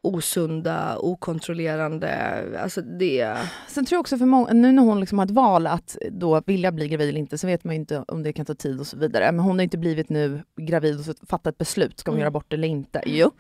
osunda, 0.03 0.99
okontrollerande, 0.99 2.41
alltså 2.63 2.83
det... 2.83 3.37
sen 3.69 3.85
tror 3.85 3.97
jag 3.97 4.01
också 4.01 4.19
för 4.19 4.27
många, 4.27 4.53
nu 4.53 4.73
när 4.73 4.83
hon 4.83 5.01
liksom 5.01 5.19
har 5.19 5.27
ett 5.27 5.31
val 5.33 5.67
att 5.67 5.97
då 6.11 6.43
vilja 6.47 6.73
bli 6.73 6.89
gravid 6.89 7.09
eller 7.09 7.19
inte 7.19 7.39
så 7.39 7.47
vet 7.47 7.65
man 7.65 7.75
ju 7.75 7.81
inte 7.81 8.05
om 8.09 8.23
det 8.23 8.33
kan 8.33 8.47
ta 8.47 8.55
tid 8.55 8.81
och 8.81 8.87
så 8.87 8.97
vidare. 8.97 9.33
Men 9.33 9.41
hon 9.45 9.59
har 9.59 9.63
inte 9.63 9.79
blivit 9.79 10.09
nu 10.09 10.43
gravid 10.61 10.99
och 10.99 11.05
så 11.05 11.15
fattat 11.29 11.47
ett 11.47 11.59
beslut, 11.59 11.99
ska 11.99 12.11
hon 12.11 12.15
Mm. 12.17 12.21
göra 12.21 12.31
bort 12.31 12.53
eller 12.53 12.69
inte? 12.69 13.03
Jo. 13.07 13.31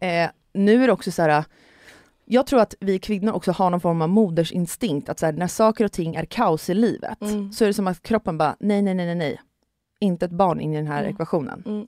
Eh, 0.00 0.30
nu 0.52 0.82
är 0.82 0.86
det 0.86 0.92
också 0.92 1.10
så 1.10 1.22
här 1.22 1.44
jag 2.30 2.46
tror 2.46 2.60
att 2.60 2.74
vi 2.80 2.98
kvinnor 2.98 3.32
också 3.32 3.52
har 3.52 3.70
någon 3.70 3.80
form 3.80 4.02
av 4.02 4.08
modersinstinkt, 4.08 5.08
att 5.08 5.18
så 5.18 5.26
här, 5.26 5.32
när 5.32 5.46
saker 5.46 5.84
och 5.84 5.92
ting 5.92 6.14
är 6.14 6.24
kaos 6.24 6.70
i 6.70 6.74
livet 6.74 7.22
Mm. 7.22 7.52
så 7.52 7.64
är 7.64 7.68
det 7.68 7.74
som 7.74 7.86
att 7.86 8.02
kroppen 8.02 8.38
bara, 8.38 8.56
nej, 8.60 8.82
nej, 8.82 8.94
nej, 8.94 9.06
nej, 9.06 9.14
nej. 9.14 9.40
Inte 10.00 10.24
ett 10.26 10.30
barn 10.32 10.60
in 10.60 10.72
i 10.72 10.76
den 10.76 10.86
här 10.86 11.00
Mm. 11.02 11.14
ekvationen. 11.14 11.86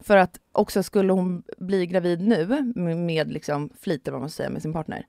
För 0.00 0.16
att 0.16 0.36
också 0.52 0.82
skulle 0.82 1.12
hon 1.12 1.42
bli 1.58 1.86
gravid 1.86 2.20
nu 2.20 2.46
med, 2.96 3.32
liksom 3.32 3.70
flit, 3.80 4.08
vad 4.08 4.20
man 4.20 4.30
säga, 4.30 4.50
med 4.50 4.62
sin 4.62 4.72
partner. 4.72 5.06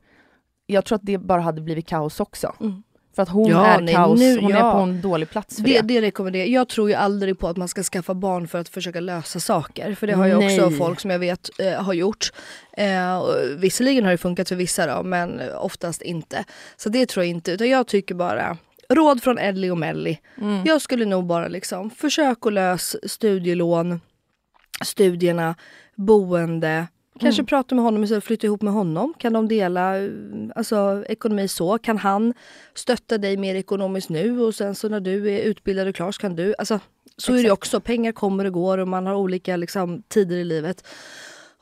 Jag 0.65 0.85
tror 0.85 0.95
att 0.95 1.05
det 1.05 1.17
bara 1.17 1.41
hade 1.41 1.61
blivit 1.61 1.87
kaos 1.87 2.19
också. 2.19 2.55
Mm. 2.61 2.83
För 3.15 3.23
att 3.23 3.29
hon 3.29 3.49
Ja, 3.49 3.65
är 3.65 3.81
nej, 3.81 3.93
kaos, 3.95 4.19
nu- 4.19 4.39
hon 4.41 4.51
är 4.53 4.57
ja. 4.59 4.71
på 4.73 4.77
en 4.79 5.01
dålig 5.01 5.29
plats 5.29 5.55
för 5.55 5.63
Det, 5.63 5.81
det. 5.81 5.87
det 5.87 6.01
rekommenderar 6.01 6.45
jag. 6.45 6.69
tror 6.69 6.89
ju 6.89 6.95
aldrig 6.95 7.39
på 7.39 7.47
att 7.47 7.57
man 7.57 7.67
ska 7.67 7.83
skaffa 7.83 8.13
barn 8.13 8.47
för 8.47 8.59
att 8.59 8.69
försöka 8.69 8.99
lösa 8.99 9.39
saker. 9.39 9.95
För 9.95 10.07
det 10.07 10.13
har 10.13 10.27
ju 10.27 10.35
också 10.35 10.69
folk 10.71 10.99
som 10.99 11.11
jag 11.11 11.19
vet 11.19 11.49
eh, 11.59 11.83
har 11.83 11.93
gjort. 11.93 12.31
Eh, 12.77 13.17
och 13.19 13.35
visserligen 13.57 14.03
har 14.03 14.11
det 14.11 14.17
funkat 14.17 14.49
för 14.49 14.55
vissa 14.55 14.95
då, 14.97 15.03
men 15.03 15.41
oftast 15.57 16.01
inte. 16.01 16.43
Så 16.75 16.89
det 16.89 17.05
tror 17.05 17.25
jag 17.25 17.29
inte. 17.29 17.51
Utan 17.51 17.69
jag 17.69 17.87
tycker 17.87 18.15
bara, 18.15 18.57
råd 18.89 19.23
från 19.23 19.37
Ellie 19.37 19.69
och 19.71 19.77
Melly. 19.77 20.17
Mm. 20.37 20.63
Jag 20.65 20.81
skulle 20.81 21.05
nog 21.05 21.25
bara 21.25 21.47
liksom, 21.47 21.89
försök 21.89 22.45
att 22.45 22.53
lösa 22.53 22.97
studielån, 23.07 24.01
studierna, 24.83 25.55
boende. 25.95 26.87
Kanske 27.19 27.41
Mm. 27.41 27.45
prata 27.47 27.75
med 27.75 27.83
honom 27.83 28.03
istället 28.03 28.23
flytta 28.23 28.47
ihop 28.47 28.61
med 28.61 28.73
honom. 28.73 29.13
Kan 29.17 29.33
de 29.33 29.47
dela 29.47 29.97
eh, 29.97 30.09
alltså, 30.55 31.03
ekonomi 31.09 31.47
så? 31.47 31.77
Kan 31.77 31.97
han 31.97 32.33
stötta 32.75 33.17
dig 33.17 33.37
mer 33.37 33.55
ekonomiskt 33.55 34.09
nu 34.09 34.41
och 34.41 34.55
sen 34.55 34.75
så 34.75 34.89
när 34.89 34.99
du 34.99 35.31
är 35.31 35.39
utbildad 35.39 35.87
och 35.87 35.95
klar 35.95 36.11
så 36.11 36.21
kan 36.21 36.35
du... 36.35 36.55
Alltså, 36.57 36.79
så 37.17 37.31
är 37.31 37.35
det 37.35 37.41
Exakt. 37.41 37.53
också. 37.53 37.79
Pengar 37.79 38.11
kommer 38.11 38.45
och 38.45 38.53
går 38.53 38.77
och 38.77 38.87
man 38.87 39.05
har 39.05 39.15
olika 39.15 39.55
liksom, 39.55 40.03
tider 40.07 40.35
i 40.35 40.43
livet. 40.43 40.87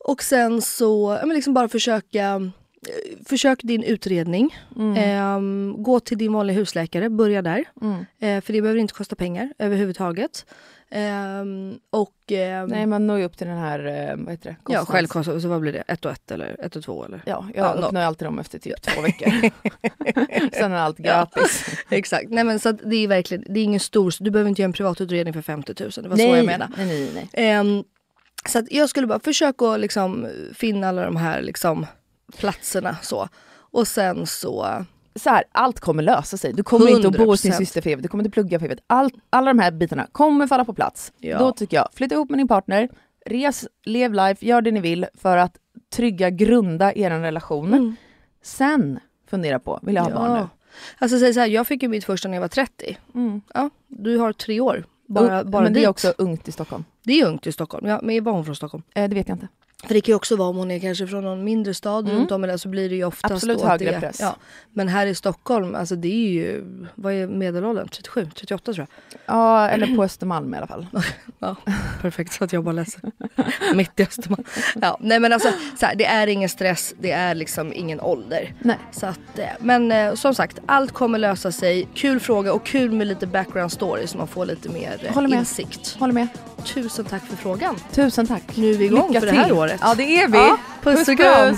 Och 0.06 0.24
sen 0.24 0.62
så 0.62 1.18
ja, 1.22 1.26
men 1.26 1.36
liksom 1.36 1.54
bara 1.54 1.68
försöka 1.70 2.26
eh, 2.26 2.40
Försök 3.26 3.60
din 3.64 3.84
utredning. 3.84 4.56
Ehm, 4.98 5.76
gå 5.78 6.00
till 6.00 6.18
din 6.18 6.34
vanliga 6.34 6.58
husläkare, 6.58 7.10
börja 7.10 7.42
där. 7.42 7.66
Mm. 7.82 8.06
Eh, 8.20 8.42
för 8.44 8.54
det 8.54 8.62
behöver 8.62 8.80
inte 8.80 8.94
kosta 8.94 9.16
pengar 9.16 9.54
överhuvudtaget. 9.58 10.46
Ehm, 10.92 11.80
och 11.90 12.14
ehm, 12.32 12.68
Nej, 12.70 12.86
man 12.86 13.08
når 13.08 13.18
ju 13.18 13.24
upp 13.26 13.38
till 13.38 13.48
den 13.48 13.58
här, 13.58 13.80
eh, 13.86 14.16
vad 14.18 14.32
heter 14.32 14.50
det? 14.50 14.56
ja, 14.68 14.80
Kostnads- 14.80 14.86
självkostnad, 14.92 15.42
så 15.42 15.48
vad 15.48 15.62
blir 15.62 15.74
det? 15.74 15.84
Ett 15.88 16.06
och 16.06 16.12
ett 16.12 16.32
eller 16.32 16.66
ett 16.66 16.76
och 16.76 16.84
två 16.84 17.06
eller? 17.06 17.22
Ja, 17.26 17.46
Ja, 17.56 17.66
jag 17.74 17.80
nå- 17.82 17.88
uppnår 17.88 18.02
alltid 18.02 18.28
dem 18.28 18.40
efter 18.40 18.60
typ 18.60 18.82
två 18.82 19.02
veckor. 19.02 19.30
Sen 20.54 20.72
är 20.72 20.76
allt 20.78 20.98
gratis. 20.98 21.66
Exakt. 21.90 22.30
Nej 22.30 22.44
men 22.44 22.60
så 22.60 22.70
att 22.70 22.80
det 22.86 22.96
är 22.96 23.08
verkligen, 23.08 23.44
det 23.54 23.60
är 23.60 23.64
ingen 23.64 23.80
stor, 23.80 24.14
du 24.20 24.32
behöver 24.32 24.50
inte 24.50 24.62
göra 24.62 24.68
en 24.70 24.74
privatutredning 24.74 25.34
för 25.34 25.42
50 25.42 25.74
000. 25.80 25.92
Det 26.04 26.10
var 26.10 26.18
så 26.18 26.24
jag 26.24 26.46
menade. 26.46 26.74
Nej, 26.78 26.86
nej, 26.88 27.12
nej. 27.14 27.30
Ehm, 27.34 27.84
så 28.46 28.62
jag 28.70 28.90
skulle 28.90 29.08
bara 29.08 29.20
försöka 29.20 29.78
liksom 29.78 30.28
finna 30.54 30.90
alla 30.90 31.06
de 31.06 31.16
här 31.16 31.42
liksom 31.42 31.86
platserna 32.38 32.98
så. 33.02 33.30
Och 33.72 33.88
sen 33.88 34.28
så, 34.28 34.86
så 35.20 35.30
här, 35.30 35.44
allt 35.52 35.80
kommer 35.80 36.04
lösa 36.04 36.38
sig. 36.38 36.54
Du 36.54 36.64
kommer 36.64 36.88
inte 36.90 37.08
att 37.08 37.18
bo 37.18 37.26
hos 37.26 37.42
din 37.42 37.52
100%. 37.52 37.58
syster 37.58 37.82
för 37.82 37.90
evigt, 37.90 38.04
du 38.04 38.10
kommer 38.10 38.24
inte 38.24 38.34
plugga 38.34 38.60
för 38.60 38.66
evigt. 38.66 38.84
Allt, 38.88 39.14
alla 39.30 39.54
de 39.54 39.60
här 39.60 39.72
bitarna 39.72 40.08
kommer 40.12 40.48
falla 40.48 40.66
på 40.66 40.74
plats. 40.74 41.14
Ja. 41.18 41.40
Då 41.40 41.52
tycker 41.52 41.78
jag, 41.78 41.88
flytta 41.94 42.16
ihop 42.16 42.30
med 42.30 42.40
din 42.40 42.48
partner, 42.48 42.90
res, 43.26 43.68
lev 43.86 44.14
life, 44.14 44.46
gör 44.46 44.62
det 44.62 44.72
ni 44.72 44.80
vill 44.80 45.06
för 45.14 45.38
att 45.38 45.58
trygga, 45.94 46.30
grunda 46.30 46.94
er 46.94 47.10
relation. 47.10 47.96
Sen 48.44 49.00
fundera 49.30 49.60
på, 49.60 49.80
vill 49.82 49.96
jag 49.96 50.04
ha 50.04 50.12
barn 50.12 50.42
nu? 50.42 50.48
Alltså 50.98 51.20
säg 51.20 51.34
så 51.34 51.40
här, 51.40 51.48
jag 51.48 51.68
fick 51.68 51.84
ju 51.84 51.90
mitt 51.90 52.06
första 52.06 52.28
när 52.28 52.36
jag 52.36 52.42
var 52.42 52.48
30. 52.48 52.98
Mm. 53.16 53.42
Ja, 53.54 53.70
du 53.88 54.18
har 54.18 54.34
tre 54.34 54.60
år. 54.60 54.86
Bara, 55.08 55.44
bara 55.44 55.64
men 55.64 55.74
det 55.74 55.80
dit. 55.80 55.86
är 55.86 55.90
också 55.90 56.14
ungt 56.18 56.48
i 56.48 56.52
Stockholm. 56.52 56.84
Det 57.04 57.22
är 57.22 57.26
ungt 57.26 57.48
i 57.48 57.52
Stockholm. 57.52 57.88
Ja, 57.88 58.00
men 58.04 58.24
var 58.24 58.32
hon 58.32 58.46
från 58.46 58.56
Stockholm? 58.56 58.84
Eh, 58.96 59.10
det 59.10 59.16
vet 59.16 59.28
jag 59.28 59.36
inte. 59.36 59.48
För 59.88 59.94
det 59.94 60.02
kan 60.02 60.12
ju 60.12 60.16
också 60.16 60.36
vara 60.36 60.50
om 60.50 60.56
hon 60.58 60.72
är 60.72 60.80
kanske 60.80 61.08
från 61.08 61.24
någon 61.24 61.44
mindre 61.44 61.74
stad 61.74 62.06
Mm. 62.06 62.18
runt 62.20 62.32
om 62.32 62.44
eller 62.44 62.58
så 62.58 62.70
blir 62.70 62.90
det 62.90 62.96
ju 62.96 63.04
oftast 63.04 63.34
Absolut 63.34 63.62
högre 63.62 63.92
det, 63.92 64.00
press. 64.00 64.18
Ja. 64.20 64.36
Men 64.74 64.88
här 64.88 65.08
i 65.08 65.16
Stockholm, 65.16 65.76
alltså 65.76 65.96
det 65.96 66.08
är 66.08 66.30
ju, 66.30 66.64
vad 66.96 67.14
är 67.14 67.28
medelåldern? 67.28 67.88
37, 67.88 68.28
38 68.36 68.74
tror 68.74 68.88
jag. 69.10 69.20
Ja, 69.36 69.68
eller 69.70 69.96
på 69.96 70.04
Östermalm 70.04 70.54
i 70.54 70.58
alla 70.58 70.68
fall. 70.68 70.88
Ja, 71.42 71.56
perfekt 72.02 72.34
så 72.34 72.44
att 72.44 72.54
jag 72.54 72.64
bara 72.64 72.72
läser. 72.72 73.02
Mitt 73.76 74.00
i 74.00 74.04
Östermalm. 74.04 74.44
Ja, 74.82 74.98
nej 75.02 75.20
men 75.20 75.34
alltså, 75.34 75.50
så 75.80 75.86
här, 75.86 75.96
det 75.96 76.06
är 76.06 76.28
ingen 76.28 76.50
stress, 76.50 76.94
det 77.00 77.12
är 77.12 77.36
liksom 77.36 77.74
ingen 77.74 78.00
ålder. 78.02 78.54
Nej. 78.60 78.78
Så 78.92 79.06
att, 79.06 79.40
eh, 79.40 79.46
men 79.60 79.92
eh, 79.92 80.14
som 80.14 80.36
sagt, 80.36 80.60
allt 80.66 80.92
kommer 80.92 81.20
lösa 81.20 81.52
sig. 81.52 81.88
Kul 81.94 82.20
fråga 82.20 82.54
och 82.54 82.66
kul 82.66 82.92
med 82.92 83.08
lite 83.08 83.28
background 83.28 83.72
story 83.72 84.08
så 84.08 84.18
man 84.18 84.28
får 84.28 84.46
lite 84.46 84.70
mer 84.70 84.98
eh, 85.04 85.14
Håller 85.14 85.28
med. 85.30 85.40
insikt. 85.40 85.96
Håller 86.00 86.14
med. 86.14 86.28
Tusen 86.66 87.06
tack 87.06 87.26
för 87.26 87.36
frågan. 87.38 87.76
Tusen 87.92 88.28
tack. 88.28 88.44
Nu 88.58 88.72
är 88.72 88.78
vi 88.78 88.86
igång 88.86 89.08
Lycka 89.08 89.20
för 89.20 89.28
det 89.28 89.34
här 89.34 89.44
till. 89.44 89.54
året. 89.54 89.69
Ja, 89.82 89.94
det 89.96 90.04
är 90.04 90.28
vi. 90.28 90.38
Ja, 90.38 90.58
puss 90.84 91.08
och 91.08 91.18
kram. 91.18 91.58